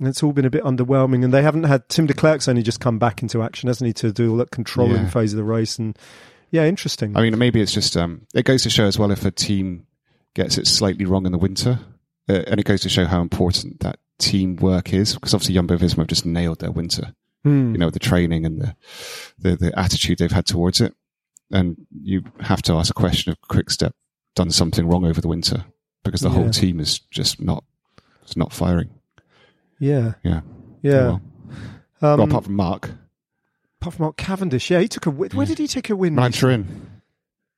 [0.00, 2.80] And it's all been a bit underwhelming, and they haven't had Tim Declercq's only just
[2.80, 5.08] come back into action, hasn't he, to do all that controlling Yeah.
[5.10, 5.78] phase of the race?
[5.78, 5.96] And
[6.50, 7.16] yeah, interesting.
[7.16, 9.86] I mean, maybe it's just um, it goes to show as well if a team
[10.34, 11.78] gets it slightly wrong in the winter,
[12.28, 15.98] uh, and it goes to show how important that teamwork is because obviously Jumbo Visma
[15.98, 17.14] have just nailed their winter.
[17.44, 17.72] Hmm.
[17.72, 18.76] you know, the training and the,
[19.36, 20.94] the, the attitude they've had towards it.
[21.50, 23.94] And you have to ask a question of Quickstep
[24.36, 25.64] done something wrong over the winter
[26.04, 26.36] because the Yeah.
[26.36, 27.64] whole team is just not,
[28.22, 28.90] it's not firing.
[29.80, 30.42] yeah, Yeah.
[30.82, 30.92] yeah.
[31.06, 32.90] Well, Um, well, apart from Mark,
[33.80, 35.10] apart from Mark Cavendish, yeah, he took a.
[35.10, 35.30] win.
[35.32, 36.14] Where did he take a win?
[36.14, 36.74] Ryan Turin, Ma-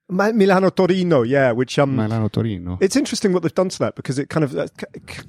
[0.09, 2.79] Milano Torino, yeah, which um, Milano Torino.
[2.81, 4.67] it's interesting what they've done to that because it kind of uh,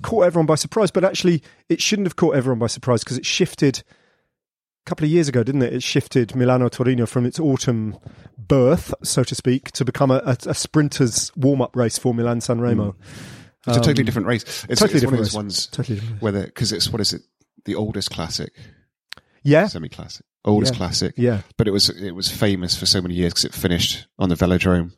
[0.02, 0.92] caught everyone by surprise.
[0.92, 5.12] But actually, it shouldn't have caught everyone by surprise because it shifted a couple of
[5.12, 5.74] years ago, didn't it?
[5.74, 7.98] It shifted Milano Torino from its autumn
[8.38, 12.60] birth, so to speak, to become a, a, a sprinter's warm-up race for Milan San
[12.60, 12.96] Remo.
[13.68, 14.44] It's a totally um, different race.
[14.70, 15.34] It's, totally it's one of those race.
[15.34, 16.22] ones Totally different.
[16.22, 17.22] where because it's what is it?
[17.64, 18.54] The oldest classic,
[19.42, 20.78] Yeah, semi-classic, oldest Yeah.
[20.78, 21.14] classic.
[21.18, 24.30] yeah, But it was it was famous for so many years because it finished on
[24.30, 24.92] the velodrome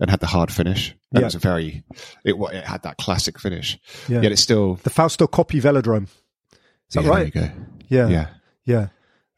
[0.00, 0.90] and had the hard finish.
[0.90, 1.20] And Yeah.
[1.20, 1.84] It was a very
[2.24, 3.78] it it had that classic finish.
[4.08, 4.20] yeah.
[4.22, 6.04] Yet it's still The Fausto Coppi Velodrome.
[6.04, 7.32] Is that yeah, right?
[7.32, 7.54] There you go.
[7.88, 8.26] Yeah, Yeah,
[8.64, 8.88] yeah.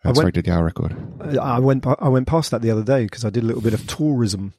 [0.03, 0.97] that's went- where he did the hour record.
[1.21, 3.63] I I went I went past that the other day because I did a little
[3.63, 4.55] bit of tourism.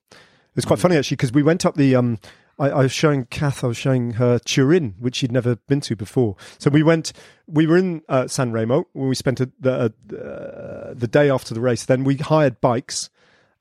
[0.56, 1.96] It's quite funny actually because we went up the.
[1.96, 2.20] Um,
[2.62, 5.96] I, I was showing Kath, I was showing her Turin, which she'd never been to
[5.96, 6.36] before.
[6.60, 7.12] So we went.
[7.48, 11.54] We were in uh, San Remo when we spent a, the uh, the day after
[11.54, 11.86] the race.
[11.86, 13.10] Then we hired bikes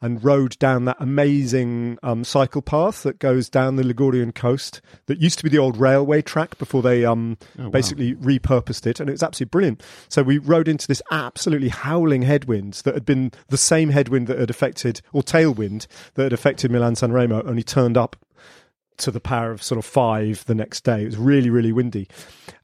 [0.02, 5.18] and rode down that amazing um, cycle path that goes down the Ligurian coast that
[5.20, 7.70] used to be the old railway track before they um, Oh, wow.
[7.70, 9.82] basically repurposed it, and it was absolutely brilliant.
[10.08, 14.38] So we rode into this absolutely howling headwind that had been the same headwind that
[14.38, 18.16] had affected, or tailwind that had affected Milan San Remo, only turned up
[19.00, 21.02] to the power of sort of five the next day.
[21.02, 22.08] It was really, really windy.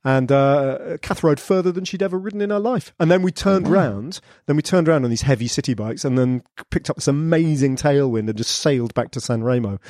[0.05, 2.95] And uh, Kath rode further than she'd ever ridden in her life.
[3.01, 6.17] And then we turned round, then we turned around on these heavy city bikes and
[6.17, 9.79] then picked up this amazing tailwind and just sailed back to San Remo.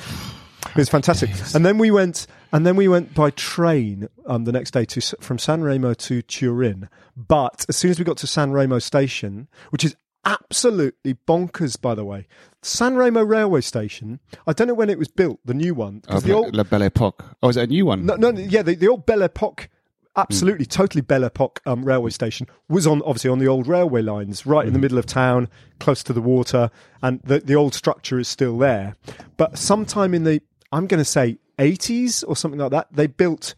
[0.71, 1.29] It was fantastic.
[1.55, 5.01] And then we went, and then we went by train um, the next day to
[5.21, 6.89] from San Remo to Turin.
[7.15, 9.95] But as soon as we got to San Remo station, which is
[10.27, 12.27] absolutely bonkers, by the way,
[12.61, 14.19] San Remo railway station.
[14.45, 16.01] I don't know when it was built, the new one.
[16.09, 17.23] Oh, the La Belle Epoque.
[17.41, 18.05] Oh, is it a new one?
[18.05, 19.69] no, no, yeah, the, the old Belle Epoque,
[20.17, 24.45] absolutely, totally Belle Epoque um, railway station was on obviously on the old railway lines,
[24.45, 25.47] right in the middle of town,
[25.79, 26.69] close to the water,
[27.01, 28.95] and the the old structure is still there.
[29.37, 33.55] But sometime in the, I'm going to say 80s or something like that, they built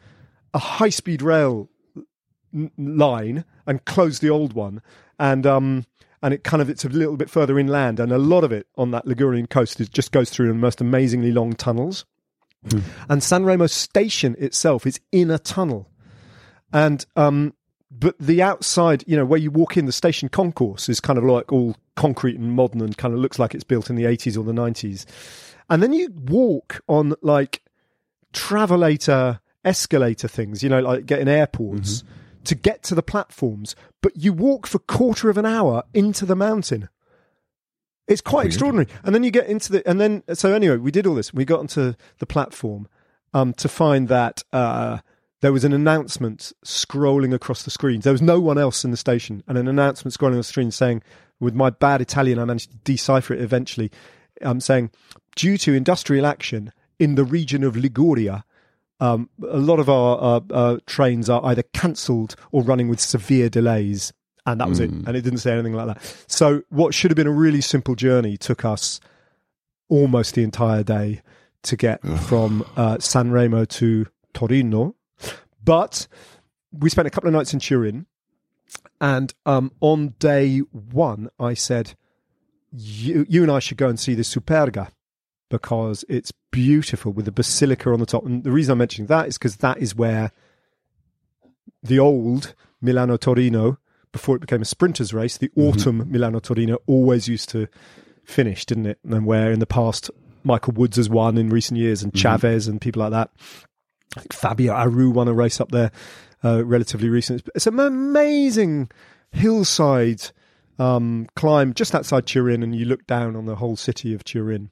[0.53, 1.69] a high speed rail
[2.53, 4.82] n- line and closed the old one,
[5.17, 5.86] and um.
[6.21, 8.67] And it kind of it's a little bit further inland, and a lot of it
[8.77, 12.05] on that Ligurian coast is just goes through the most amazingly long tunnels.
[13.08, 15.89] And San Remo station itself is in a tunnel.
[16.73, 17.53] And um
[17.91, 21.25] but the outside, you know, where you walk in the station concourse is kind of
[21.25, 24.38] like all concrete and modern and kind of looks like it's built in the 80s
[24.38, 25.05] or the 90s.
[25.69, 27.63] And then you walk on like
[28.34, 32.03] travelator escalator things, you know, like getting airports
[32.45, 36.36] to get to the platforms, but you walk for quarter of an hour into the
[36.36, 36.89] mountain.
[38.08, 38.88] It's quite extraordinary.
[39.04, 41.34] And then you get into the, and then, so anyway, we did all this.
[41.34, 42.88] We got onto the platform
[43.34, 44.99] um, to find that uh,
[45.41, 48.04] there was an announcement scrolling across the screens.
[48.04, 50.71] There was no one else in the station, and an announcement scrolling on the screen
[50.71, 51.04] saying,
[51.39, 53.91] with my bad Italian, I managed to decipher it eventually,
[54.41, 54.91] I'm um, saying,
[55.36, 58.43] due to industrial action in the region of Liguria,
[59.00, 63.50] um, a lot of our uh, uh, trains are either cancelled or running with severe
[63.50, 64.14] delays.
[64.46, 64.90] And that was it.
[64.90, 66.26] And it didn't say anything like that.
[66.28, 69.00] So, what should have been a really simple journey took us
[69.90, 71.22] almost the entire day
[71.64, 74.96] to get from uh, San Remo to Torino.
[75.64, 76.08] But
[76.72, 78.06] we spent a couple of nights in Turin.
[79.02, 81.96] And um, on day one, I said,
[82.72, 84.92] you, you and I should go and see the Superga
[85.50, 88.26] because it's beautiful with the basilica on the top.
[88.26, 90.32] And the reason I'm mentioning that is because that is where
[91.84, 93.78] the old Milano Torino,
[94.12, 97.68] before it became a sprinters race, the autumn Milano Torino always used to
[98.24, 99.00] finish, didn't it?
[99.04, 100.10] And where in the past
[100.44, 103.32] Michael Woods has won in recent years, and Chaves and people like that.
[104.16, 105.92] I think Fabio Aru won a race up there
[106.44, 107.48] uh, relatively recent.
[107.54, 108.90] It's an amazing
[109.32, 110.32] hillside
[110.80, 114.72] um, climb just outside Turin, and you look down on the whole city of Turin.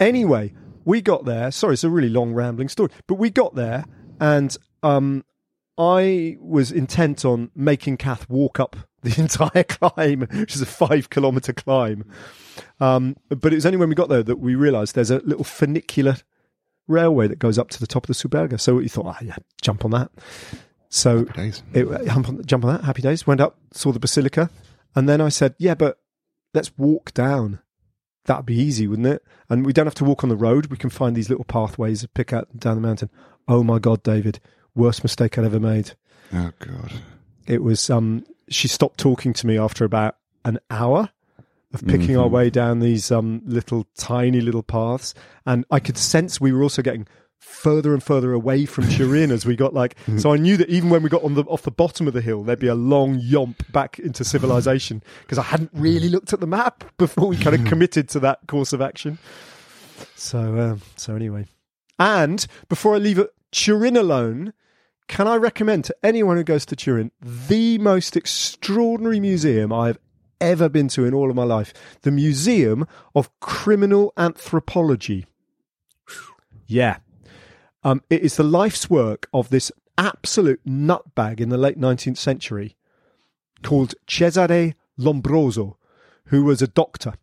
[0.00, 0.52] Anyway,
[0.84, 1.50] we got there.
[1.50, 3.84] Sorry, it's a really long rambling story, but we got there,
[4.18, 5.24] and um,
[5.76, 11.10] I was intent on making Kath walk up the entire climb, which is a five
[11.10, 12.04] kilometer climb.
[12.80, 15.44] Um, but it was only when we got there that we realised there's a little
[15.44, 16.16] funicular
[16.88, 18.60] railway that goes up to the top of the Superga.
[18.60, 20.10] So we thought, ah, yeah, jump on that.
[20.88, 21.62] So days.
[21.72, 22.84] it, jump, on, jump on that.
[22.84, 23.26] Happy days.
[23.26, 24.50] Went up, saw the basilica,
[24.94, 25.98] and then I said, yeah, but
[26.52, 27.60] let's walk down.
[28.24, 29.24] That'd be easy, wouldn't it?
[29.48, 30.66] And we don't have to walk on the road.
[30.66, 33.10] We can find these little pathways pick out down the mountain.
[33.48, 34.40] Oh my god, David,
[34.74, 35.92] worst mistake I'd ever made.
[36.32, 36.92] Oh god.
[37.46, 41.10] It was um she stopped talking to me after about an hour
[41.72, 45.14] of picking our way down these um little tiny little paths
[45.46, 47.06] and I could sense we were also getting
[47.40, 50.90] further and further away from Turin as we got like so I knew that even
[50.90, 53.18] when we got on the off the bottom of the hill there'd be a long
[53.18, 57.56] yomp back into civilization because I hadn't really looked at the map before we kind
[57.56, 59.18] of committed to that course of action
[60.14, 61.46] so um, so anyway
[61.98, 64.52] and before I leave it, Turin alone
[65.10, 69.98] can I recommend to anyone who goes to Turin the most extraordinary museum I've
[70.40, 71.74] ever been to in all of my life?
[72.02, 75.26] The Museum of Criminal Anthropology.
[76.68, 76.98] Yeah.
[77.82, 82.76] Um, it is the life's work of this absolute nutbag in the late 19th century
[83.62, 85.76] called Cesare Lombroso,
[86.26, 87.14] who was a doctor.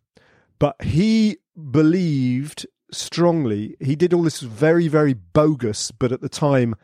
[0.58, 1.38] But he
[1.70, 6.74] believed strongly, he did all this very, very bogus, but at the time,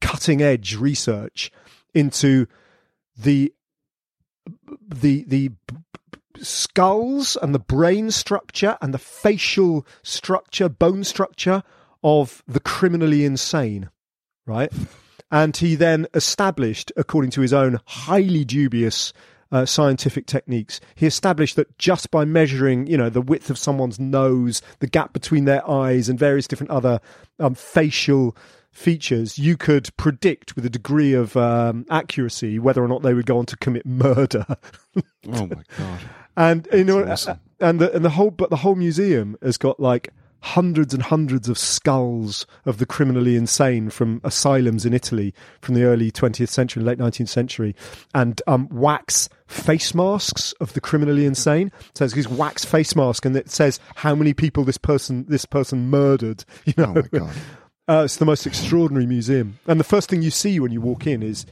[0.00, 1.50] cutting edge research
[1.94, 2.46] into
[3.16, 3.52] the
[4.86, 5.52] the the
[6.42, 11.62] skulls and the brain structure and the facial structure, bone structure
[12.04, 13.88] of the criminally insane,
[14.46, 14.72] right?
[15.32, 19.12] And he then established, according to his own highly dubious
[19.50, 23.98] uh, scientific techniques, he established that just by measuring, you know, the width of someone's
[23.98, 27.00] nose, the gap between their eyes, and various different other
[27.40, 28.36] um, facial
[28.70, 33.26] features, you could predict with a degree of um, accuracy whether or not they would
[33.26, 34.44] go on to commit murder.
[35.32, 36.00] Oh my god.
[36.36, 37.40] and you know, awesome.
[37.60, 40.10] and the and the whole but the whole museum has got like
[40.44, 45.32] hundreds and hundreds of skulls of the criminally insane from asylums in Italy
[45.62, 47.74] from the early 20th century, late 19th century,
[48.14, 51.72] and um, wax face masks of the criminally insane.
[51.94, 55.46] So it's this wax face mask, and it says how many people this person this
[55.46, 56.44] person murdered.
[56.66, 57.34] You know, Oh my god.
[57.88, 59.58] uh, it's the most extraordinary museum.
[59.66, 61.46] And the first thing you see when you walk in is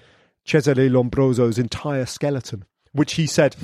[0.45, 3.57] Cesare Lombroso's entire skeleton, which he said,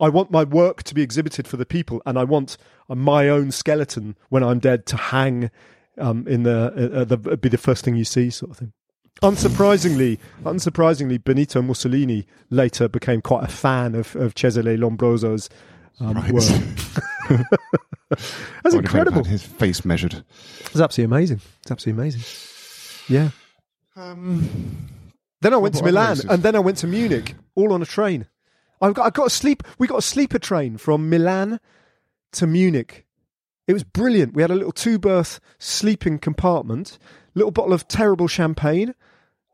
[0.00, 2.56] I want my work to be exhibited for the people, and I want
[2.88, 5.50] uh, my own skeleton when I'm dead to hang
[5.98, 8.72] um, in the, uh, uh, the be the first thing you see, sort of thing.
[9.22, 15.50] Unsurprisingly, unsurprisingly, Benito Mussolini later became quite a fan of, of Cesare Lombroso's
[16.00, 16.32] um, Right.
[16.32, 16.44] work.
[18.08, 18.22] That's
[18.64, 19.24] I would have incredible.
[19.24, 20.24] his face measured.
[20.60, 21.40] It's absolutely amazing.
[21.62, 22.22] It's absolutely amazing.
[23.08, 23.30] Yeah.
[23.96, 24.48] Um,
[25.42, 28.26] Then I went to Milan, and then I went to Munich, all on a train.
[28.80, 29.62] I got, I've got a sleep.
[29.78, 31.60] We got a sleeper train from Milan
[32.32, 33.06] to Munich.
[33.66, 34.34] It was brilliant.
[34.34, 36.98] We had a little two-berth sleeping compartment,
[37.34, 38.94] little bottle of terrible champagne.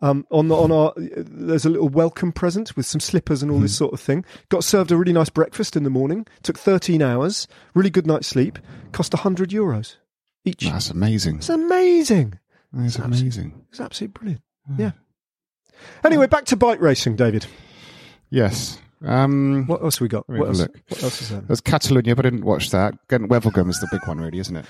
[0.02, 3.58] Um, on the, on our, there's a little welcome present with some slippers and all
[3.58, 4.26] this sort of thing.
[4.50, 6.26] Got served a really nice breakfast in the morning.
[6.42, 7.48] Took 13 hours.
[7.74, 8.58] Really good night's sleep.
[8.92, 9.96] Cost 100 euros
[10.46, 10.64] each.
[10.64, 11.36] that's amazing.
[11.36, 12.38] It's amazing.
[12.72, 13.64] That's amazing.
[13.70, 14.42] It's absolutely brilliant.
[14.78, 14.92] Yeah.
[16.04, 17.46] Anyway, back to bike racing, David.
[18.30, 18.78] Yes.
[19.04, 20.28] Um, What else we got?
[20.28, 21.40] What else, what else is there?
[21.42, 22.94] There's Catalonia, but I didn't watch that.
[23.10, 24.64] Gent Wevelgem is the big one, really, isn't it?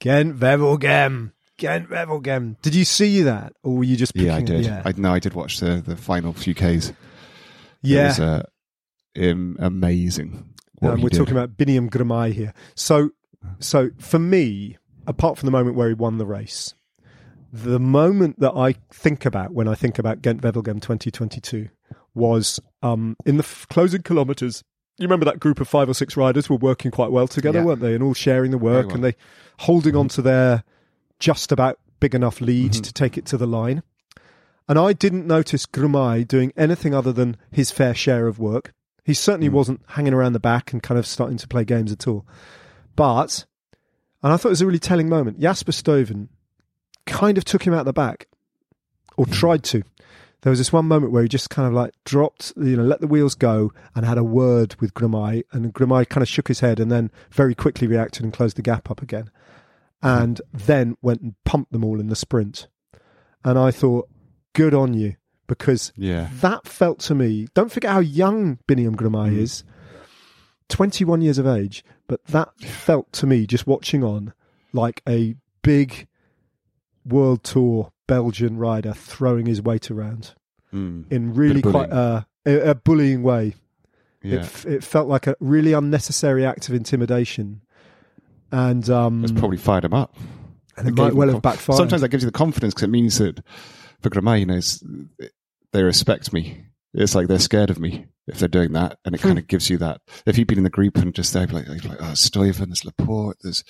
[0.00, 1.32] Gent Wevelgem.
[1.56, 2.56] Gent Wevelgem.
[2.62, 4.14] Did you see that, or were you just?
[4.16, 4.64] Yeah, I did.
[4.64, 6.92] Yeah, I no, I did watch the the final few Ks.
[7.82, 8.42] It was, uh,
[9.14, 10.52] im- amazing.
[10.82, 11.18] Um, we're did.
[11.18, 12.52] talking about Biniam Girmay here.
[12.74, 13.10] So,
[13.60, 16.74] so for me, apart from the moment where he won the race,
[17.52, 21.68] the moment that I think about when I think about Gent Wevelgem 2022
[22.14, 24.62] was um, in the f- closing kilometres.
[24.98, 27.64] You remember that group of five or six riders were working quite well together, Yeah.
[27.64, 27.94] weren't they?
[27.94, 28.94] And all sharing the work, well.
[28.96, 29.16] and they
[29.60, 30.62] holding on to their
[31.18, 32.82] just about big enough lead Mm-hmm.
[32.82, 33.82] to take it to the line.
[34.68, 38.72] And I didn't notice Girmay doing anything other than his fair share of work.
[39.04, 39.52] He certainly Mm.
[39.52, 42.24] wasn't hanging around the back and kind of starting to play games at all.
[42.96, 43.44] But,
[44.22, 46.28] and I thought it was a really telling moment, Jasper Stuyven
[47.06, 48.28] kind of took him out the back,
[49.16, 49.82] or tried to.
[50.44, 53.00] There was this one moment where he just kind of like dropped, you know, let
[53.00, 56.60] the wheels go and had a word with Girmay, and Girmay kind of shook his
[56.60, 59.30] head and then very quickly reacted and closed the gap up again,
[60.02, 62.68] and then went and pumped them all in the sprint.
[63.42, 64.10] And I thought,
[64.52, 65.14] good on you,
[65.46, 66.28] because Yeah.
[66.42, 67.48] that felt to me.
[67.54, 69.38] Don't forget how young Biniam Girmay Mm.
[69.38, 69.64] is,
[70.68, 71.82] twenty-one years of age.
[72.06, 74.34] But that felt to me, just watching on,
[74.74, 76.06] like a big
[77.06, 80.34] world tour Belgian rider throwing his weight around
[80.72, 81.04] Mm.
[81.12, 83.54] in really quite a, a, a bullying way.
[84.22, 84.36] Yeah.
[84.36, 87.60] It, f- it felt like a really unnecessary act of intimidation,
[88.50, 90.16] and um, It's probably fired him up.
[90.76, 91.76] and it It might well have backfired.
[91.76, 93.40] Sometimes that gives you the confidence because it means that
[94.00, 94.82] for Girmay, you know, it's,
[95.72, 96.64] they respect me.
[96.92, 99.28] It's like they're scared of me if they're doing that, and it Hmm.
[99.28, 100.00] kind of gives you that.
[100.26, 103.36] If he'd been in the group and just there, like, like, oh, Stuyven, there's Laporte,
[103.42, 103.62] there's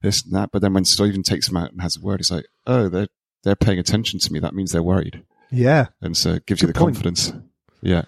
[0.00, 0.50] this and that.
[0.52, 3.08] But then when Stuyven takes him out and has a word, it's like, oh, they're
[3.42, 4.38] they're paying attention to me.
[4.40, 6.94] That means they're worried, yeah, and so it gives you the point.
[6.96, 7.32] confidence.
[7.80, 8.02] Yeah.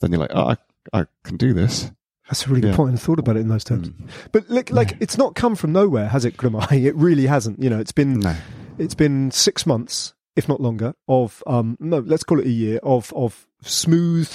[0.00, 0.54] Then you're like, oh,
[0.92, 1.90] I, I can do this.
[2.28, 2.76] that's a really good Yeah.
[2.76, 2.94] point.
[2.94, 3.88] I thought about it in those terms.
[3.88, 4.08] Mm.
[4.30, 6.70] But like, like it's not come from nowhere, has it, Girmay?
[6.84, 7.60] It really hasn't.
[7.60, 8.36] You know, it's been No.
[8.78, 12.78] it's been six months, if not longer, of um no, let's call it a year
[12.84, 14.30] of of smooth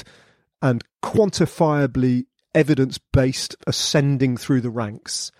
[0.62, 5.32] and quantifiably evidence based ascending through the ranks.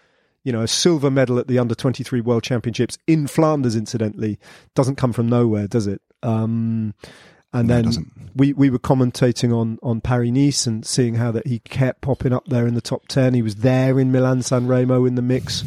[0.44, 4.40] You know, a silver medal at the under twenty three World Championships in Flanders, incidentally,
[4.76, 6.02] doesn't come from nowhere, does it?
[6.22, 6.94] Um,
[7.54, 11.48] and No, then we we were commentating on on Paris Nice and seeing how that
[11.48, 13.34] he kept popping up there in the top ten.
[13.34, 15.64] He was there in Milan San Remo in the mix.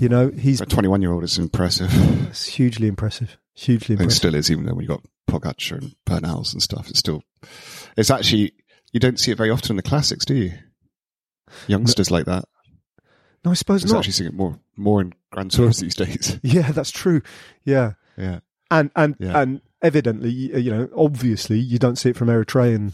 [0.00, 1.90] You know, he's a 21 year old, it's impressive.
[2.28, 3.36] it's hugely impressive.
[3.54, 4.16] Hugely I think it impressive.
[4.16, 7.24] still is, even though when you got Pogacar and Bernals and stuff, it's still,
[7.96, 8.52] it's actually,
[8.92, 10.52] you don't see it very often in the classics, do you?
[11.66, 12.44] Youngsters like that.
[13.44, 13.98] No, I suppose It's not.
[14.00, 16.38] actually seeing it more, more in Grand Tours these days.
[16.42, 17.22] Yeah, that's true.
[17.64, 18.40] Yeah, Yeah.
[18.70, 19.40] and and Yeah.
[19.40, 22.92] and evidently, you know, obviously, you don't see it from Eritrean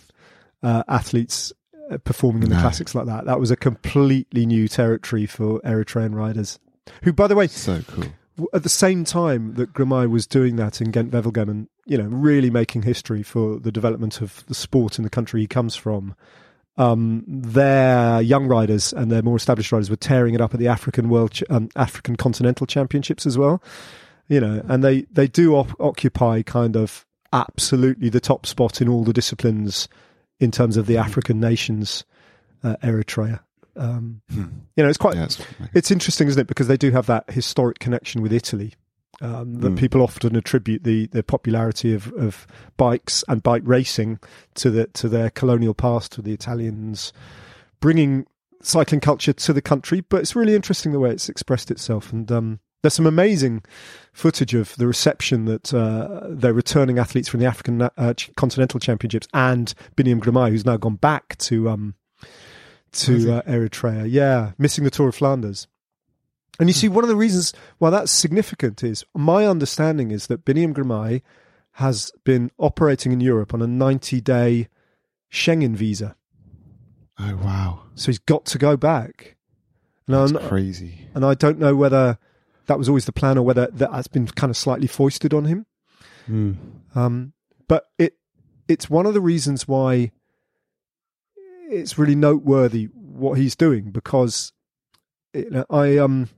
[0.63, 1.53] uh, athletes
[1.91, 2.61] uh, performing in the No.
[2.61, 3.25] classics like that.
[3.27, 6.59] That was a completely new territory for Eritrean riders.
[7.03, 8.05] Who, by the way, So cool.
[8.53, 12.05] at the same time that Girmay was doing that in Ghent Wevelgem and you know
[12.05, 16.15] really making history for the development of the sport in the country he comes from
[16.77, 20.69] um, their young riders and their more established riders were tearing it up at the
[20.69, 23.63] African World Ch- um, African Continental Championships as well
[24.29, 28.89] you know and they they do op- occupy kind of absolutely the top spot in
[28.89, 29.89] all the disciplines
[30.41, 32.05] in terms of the African nations
[32.63, 33.41] uh, Eritrea.
[33.77, 35.43] Um, You know, it's quite Yeah, it's-
[35.75, 36.47] it's interesting, isn't it?
[36.47, 38.75] Because they do have that historic connection with Italy
[39.21, 42.47] um, that people often attribute the, the popularity of, of
[42.77, 44.19] bikes and bike racing
[44.55, 47.13] to the to their colonial past, to the Italians
[47.81, 48.27] bringing
[48.63, 50.01] cycling culture to the country.
[50.01, 53.63] But it's really interesting the way it's expressed itself, and um, there's some amazing
[54.13, 59.27] footage of the reception that uh, they're returning athletes from the African uh, Continental Championships
[59.33, 61.95] and Biniam Girmay, who's now gone back to um,
[62.93, 64.07] to uh, Eritrea.
[64.09, 65.67] Yeah, missing the Tour of Flanders.
[66.61, 70.45] And you see, one of the reasons why that's significant is my understanding is that
[70.45, 71.23] Biniam Girmay
[71.73, 74.69] has been operating in Europe on a 90 day
[75.33, 76.15] Schengen visa.
[77.19, 79.37] oh wow, So he's got to go back.
[80.07, 81.09] Now, that's I'm- crazy.
[81.15, 82.19] and I don't know whether
[82.67, 85.47] that was always the plan or whether that has been kind of slightly foisted on
[85.47, 85.67] him.
[86.29, 86.57] Mm.
[86.95, 87.33] Um,
[87.69, 88.15] but it
[88.69, 90.13] it's one of the reasons why
[91.69, 94.53] it's really noteworthy what he's doing because
[95.71, 96.29] I um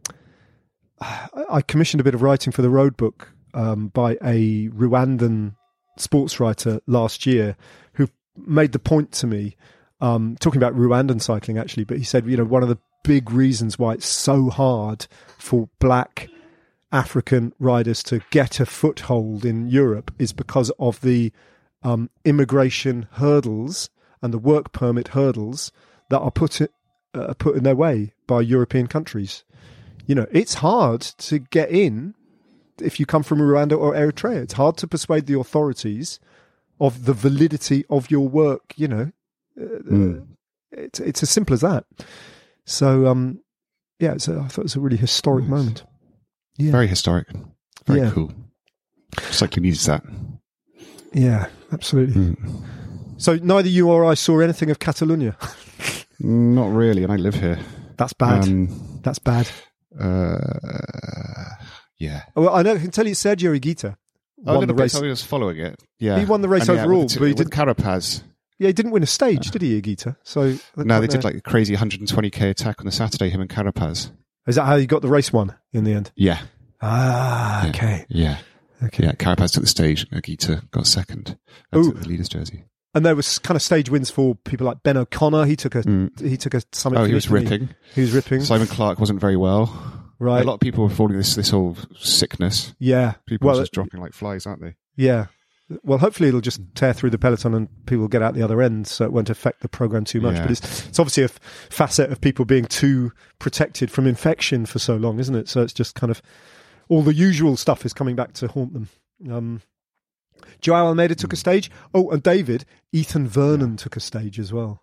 [1.00, 5.54] I commissioned a bit of writing for the road book um, by a Rwandan
[5.98, 7.56] sports writer last year
[7.94, 9.56] who made the point to me
[10.00, 13.30] um, talking about Rwandan cycling actually, but he said you know one of the big
[13.30, 15.06] reasons why it's so hard
[15.38, 16.28] for black
[16.90, 21.32] African riders to get a foothold in Europe is because of the
[21.82, 23.90] um, immigration hurdles
[24.22, 25.72] and the work permit hurdles
[26.10, 29.44] that are put uh, put in their way by European countries.
[30.06, 32.14] You know, it's hard to get in
[32.80, 34.42] if you come from Rwanda or Eritrea.
[34.42, 36.20] It's hard to persuade the authorities
[36.80, 38.74] of the validity of your work.
[38.76, 39.12] You know,
[39.58, 40.26] Mm.
[40.72, 41.84] it's it's as simple as that.
[42.66, 43.40] So, um,
[43.98, 45.84] yeah, it's a, I thought it was a really historic moment.
[46.58, 46.72] Yeah.
[46.72, 47.28] Very historic.
[47.86, 48.10] Very Yeah.
[48.10, 48.32] cool.
[49.30, 50.02] Cycling needs that.
[51.14, 52.34] Yeah, absolutely.
[52.34, 52.64] Mm.
[53.16, 55.36] So neither you or I saw anything of Catalonia.
[56.20, 57.58] Not really, and I live here.
[57.96, 58.44] That's bad.
[58.44, 59.48] Um, That's bad.
[59.98, 61.54] uh,
[61.98, 62.22] yeah.
[62.34, 62.74] Well, I know.
[62.74, 63.96] I can tell you, Sergio Higuita A
[64.44, 64.94] won little the race.
[64.94, 65.82] I was following it.
[65.98, 68.22] Yeah, He won the race And yeah, overall, with, but he didn't- Carapaz.
[68.58, 70.16] Yeah, he didn't win a stage, did he, Higuita?
[70.22, 73.28] So No, they did like a crazy 120k attack on the Saturday.
[73.28, 74.10] Him and Carapaz.
[74.46, 76.10] Is that how you got the race one in the end?
[76.16, 76.40] Yeah,
[76.80, 78.38] Ah, okay, yeah,
[78.82, 79.04] okay.
[79.04, 79.12] yeah.
[79.12, 80.08] Carapaz took the stage.
[80.10, 81.38] Higuita got second.
[81.74, 81.92] Ooh.
[81.92, 82.64] The leader's jersey.
[82.96, 85.44] And there was kind of stage wins for people like Ben O'Connor.
[85.44, 85.82] He took a
[86.18, 86.98] he took a summit.
[86.98, 87.68] Oh, he was ripping.
[87.68, 87.94] He?
[87.96, 88.40] He was ripping.
[88.42, 89.66] Simon Clarke wasn't very well.
[90.18, 90.42] right.
[90.42, 92.74] A lot of people were falling this this whole sickness.
[92.78, 93.14] yeah.
[93.26, 94.76] People well, were just dropping like flies, aren't they?
[94.96, 95.26] yeah.
[95.82, 98.62] Well, hopefully it'll just tear through the peloton and people will get out the other
[98.62, 100.36] end, so it won't affect the program too much.
[100.36, 100.42] Yeah.
[100.42, 101.40] But it's it's obviously a f-
[101.70, 105.48] facet of people being too protected from infection for so long, isn't it?
[105.48, 106.22] So it's just kind of
[106.88, 108.88] all the usual stuff is coming back to haunt them.
[109.30, 109.60] Um,
[110.60, 111.70] Joao Almeida took a stage.
[111.94, 114.82] Oh, and David Ethan Vernon took a stage as well.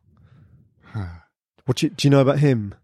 [1.65, 2.75] What do you, do you know about him?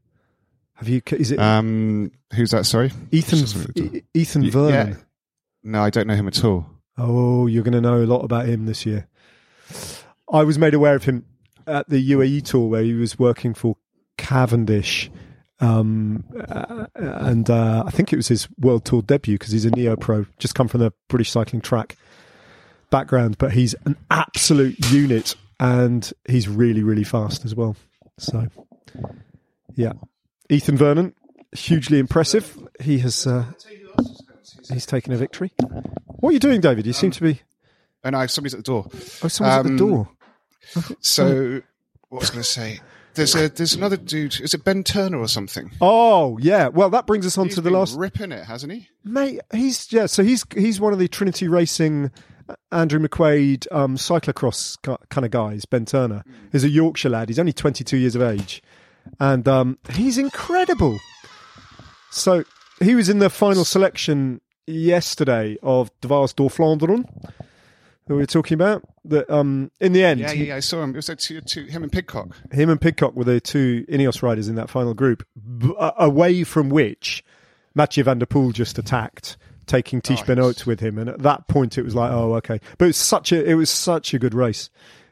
[0.76, 1.02] Have you?
[1.12, 2.66] Is it Um, who's that?
[2.66, 4.88] Sorry, Ethan just a little- E- Ethan Y- Vernon?
[4.92, 4.96] yeah.
[5.64, 6.66] no, I don't know him at all.
[6.98, 9.08] Oh, you're going to know a lot about him this year.
[10.32, 11.26] I was made aware of him
[11.68, 13.76] at the UAE tour where he was working for
[14.18, 15.12] Cavendish.
[15.62, 19.72] Um, uh, and uh, I think it was his world tour debut because he's a
[19.72, 21.98] neo pro, just come from the British cycling track
[22.90, 23.38] background.
[23.38, 27.76] But he's an absolute unit and he's really, really fast as well.
[28.18, 28.48] So,
[29.76, 29.94] yeah.
[30.50, 31.14] Ethan Vernon,
[31.54, 32.58] hugely impressive.
[32.82, 33.26] He has.
[33.28, 33.46] Uh,
[34.72, 35.52] he's taken a victory.
[36.06, 36.86] What are you doing, David?
[36.86, 37.42] You seem to be.
[38.04, 38.88] Oh no, somebody's at the door.
[39.24, 40.10] Oh, someone's at the Um, door.
[41.02, 41.62] So,
[42.10, 42.80] what was I going to say?
[43.16, 44.40] There's a there's another dude.
[44.40, 45.72] Is it Ben Turner or something?
[45.82, 46.68] Oh, yeah.
[46.68, 47.98] Well, that brings us on He's to the last.
[47.98, 48.88] ripping it, hasn't he?
[49.04, 50.06] Mate, he's yeah.
[50.06, 52.12] So he's he's one of the Trinity Racing,
[52.72, 54.78] Andrew McQuaid, um, cyclocross
[55.10, 55.66] kind of guys.
[55.66, 56.24] Ben Turner
[56.54, 57.30] is a Yorkshire lad.
[57.30, 58.62] He's only 22 years of age,
[59.20, 61.00] and um, he's incredible.
[62.12, 62.44] So
[62.82, 68.56] he was in the final selection yesterday of Dwars door Vlaanderen that we were talking
[68.56, 68.84] about.
[69.06, 70.92] That um, in the end, Yeah, he- yeah, I saw him.
[70.92, 72.36] It was like two, two, him and Pidcock.
[72.52, 75.26] him and Pidcock were the two Ineos riders in that final group,
[75.58, 77.24] b- away from which
[77.76, 79.38] Mathieu van der Poel just attacked,
[79.70, 80.98] taking Tiesj Benoot with him.
[80.98, 82.60] And at that point, it was like, oh, okay.
[82.78, 84.70] But it was such a it was such a good race.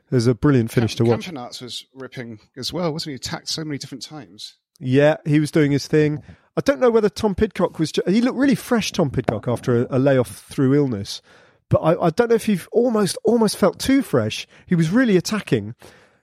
[0.10, 1.28] There's a brilliant finish to watch.
[1.28, 3.16] Campenaerts was ripping as well, wasn't he?
[3.16, 4.56] Attacked so many different times.
[4.80, 6.24] Yeah, he was doing his thing.
[6.56, 7.92] I don't know whether Tom Pidcock was.
[7.92, 11.22] Ju- he looked really fresh, Tom Pidcock, after a, a layoff through illness.
[11.70, 14.48] But I, I don't know if he almost almost felt too fresh.
[14.66, 15.76] He was really attacking.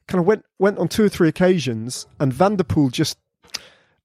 [0.07, 3.19] Kind of went went on two or three occasions, and van der Poel just,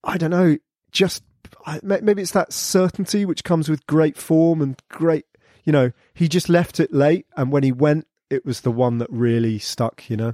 [0.03, 0.57] I don't know,
[0.91, 1.23] just
[1.65, 5.25] I, maybe it's that certainty which comes with great form and great.
[5.63, 8.97] You know, he just left it late, and when he went, it was the one
[8.99, 10.09] that really stuck.
[10.09, 10.33] You know,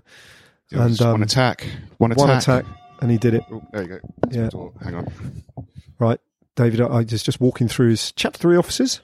[0.71, 1.67] was And, um, one attack,
[1.97, 2.27] one attack.
[2.27, 2.65] one attack.
[3.01, 3.43] and he did it.
[3.51, 3.99] Oh, there you go.
[4.31, 4.49] Yeah.
[4.53, 5.43] Oh, hang on.
[5.99, 6.19] Right,
[6.55, 9.01] David, I was just walking through his chapter three offices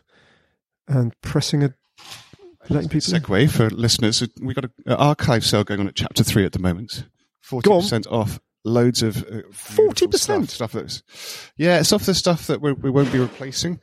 [0.87, 1.73] and pressing a
[2.69, 3.13] letting people.
[3.15, 3.21] in.
[3.21, 4.23] Segue for listeners.
[4.41, 7.05] We've got an archive sale going on at chapter three at the moment.
[7.41, 8.39] Forty percent off.
[8.63, 10.17] Loads of uh, 40%?
[10.17, 11.03] stuff, stuff that's
[11.57, 13.79] yeah, it's off the stuff that we, we won't be replacing.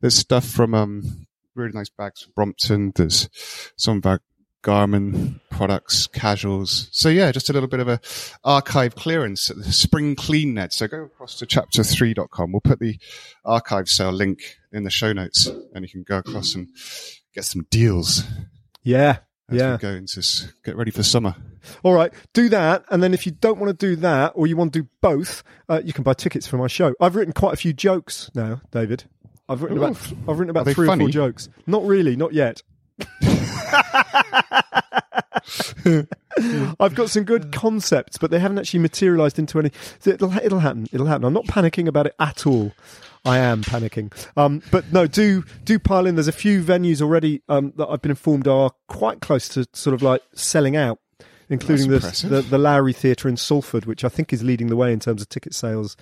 [0.00, 2.92] There's stuff from um really nice bags from Brompton.
[2.94, 3.28] There's
[3.76, 4.20] some of our
[4.62, 6.88] Garmin products, casuals.
[6.92, 8.00] So yeah, just a little bit of a
[8.44, 10.72] archive clearance at the spring clean net.
[10.72, 12.52] So go across to chapter3.com.
[12.52, 12.98] We'll put the
[13.44, 16.68] archive sale link in the show notes and you can go across and
[17.34, 18.24] get some deals
[18.82, 19.18] Yeah,
[19.56, 19.78] yeah.
[19.80, 20.22] go into
[20.64, 21.34] get ready for summer.
[21.82, 24.56] All right, do that, and then if you don't want to do that, or you
[24.56, 26.94] want to do both, uh, you can buy tickets for my show.
[27.00, 29.04] I've written quite a few jokes now, David.
[29.48, 29.84] I've written Ooh.
[29.84, 31.48] about I've written about three or four jokes.
[31.66, 32.62] Not really, not yet.
[36.78, 39.72] I've got some good concepts, but they haven't actually materialised into any.
[39.98, 40.86] so It'll it'll happen.
[40.92, 41.24] It'll happen.
[41.24, 42.72] I'm not panicking about it at all.
[43.24, 44.12] I am panicking.
[44.36, 46.14] Um, but no, do do pile in.
[46.16, 49.94] There's a few venues already um, that I've been informed are quite close to sort
[49.94, 50.98] of like selling out,
[51.48, 51.98] including the,
[52.28, 55.20] the the Lowry Theatre in Salford, which I think is leading the way in terms
[55.22, 55.96] of ticket sales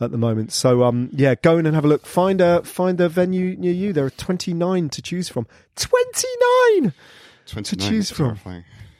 [0.00, 0.52] at the moment.
[0.52, 2.06] So um, yeah, go in and have a look.
[2.06, 3.92] Find a find a venue near you.
[3.92, 5.46] There are 29 to choose from.
[5.76, 6.92] 29
[7.46, 8.28] 29 to choose from.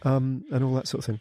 [0.04, 1.20] um, and all that sort of thing.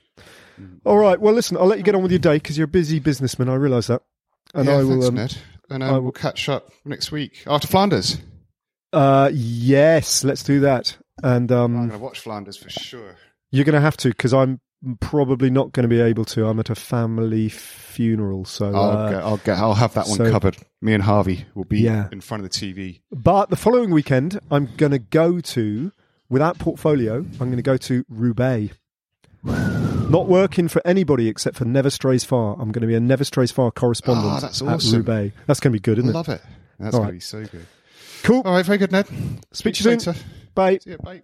[0.85, 1.19] All right.
[1.19, 3.49] Well, listen, I'll let you get on with your day because you're a busy businessman.
[3.49, 4.01] I realise that,
[4.53, 4.89] and yeah, I will.
[5.01, 5.37] thanks, um, Ned.
[5.69, 8.17] And I uh, will- we'll catch up next week after Flanders.
[8.91, 10.97] uh, yes, let's do that.
[11.23, 13.15] And I'm um, going to watch Flanders for sure.
[13.51, 14.59] you're going to have to because I'm
[14.99, 16.45] probably not going to be able to.
[16.47, 18.65] I'm at a family funeral, so.
[18.67, 20.57] I'll uh, get, I'll get, I'll have that one so- covered.
[20.81, 22.09] Me and Harvey will be Yeah.
[22.11, 23.01] in front of the TV.
[23.11, 25.91] But the following weekend, I'm going to go to,
[26.29, 28.73] without portfolio, I'm going to go to Roubaix.
[30.13, 32.53] Not working for anybody except for Never Strays Far.
[32.53, 34.93] I'm going to be a Never Strays Far correspondent Oh, that's at.
[34.95, 35.35] Roubaix.
[35.47, 36.13] That's going to be good, isn't it?
[36.13, 36.41] I love it.
[36.79, 37.09] That's All going right.
[37.09, 37.65] to be so good.
[38.23, 38.41] Cool.
[38.45, 39.07] All right, very good, Ned.
[39.51, 40.13] Speak to you soon.
[40.13, 40.15] later.
[40.55, 40.77] Bye.
[40.77, 40.97] See you.
[40.97, 41.23] Bye.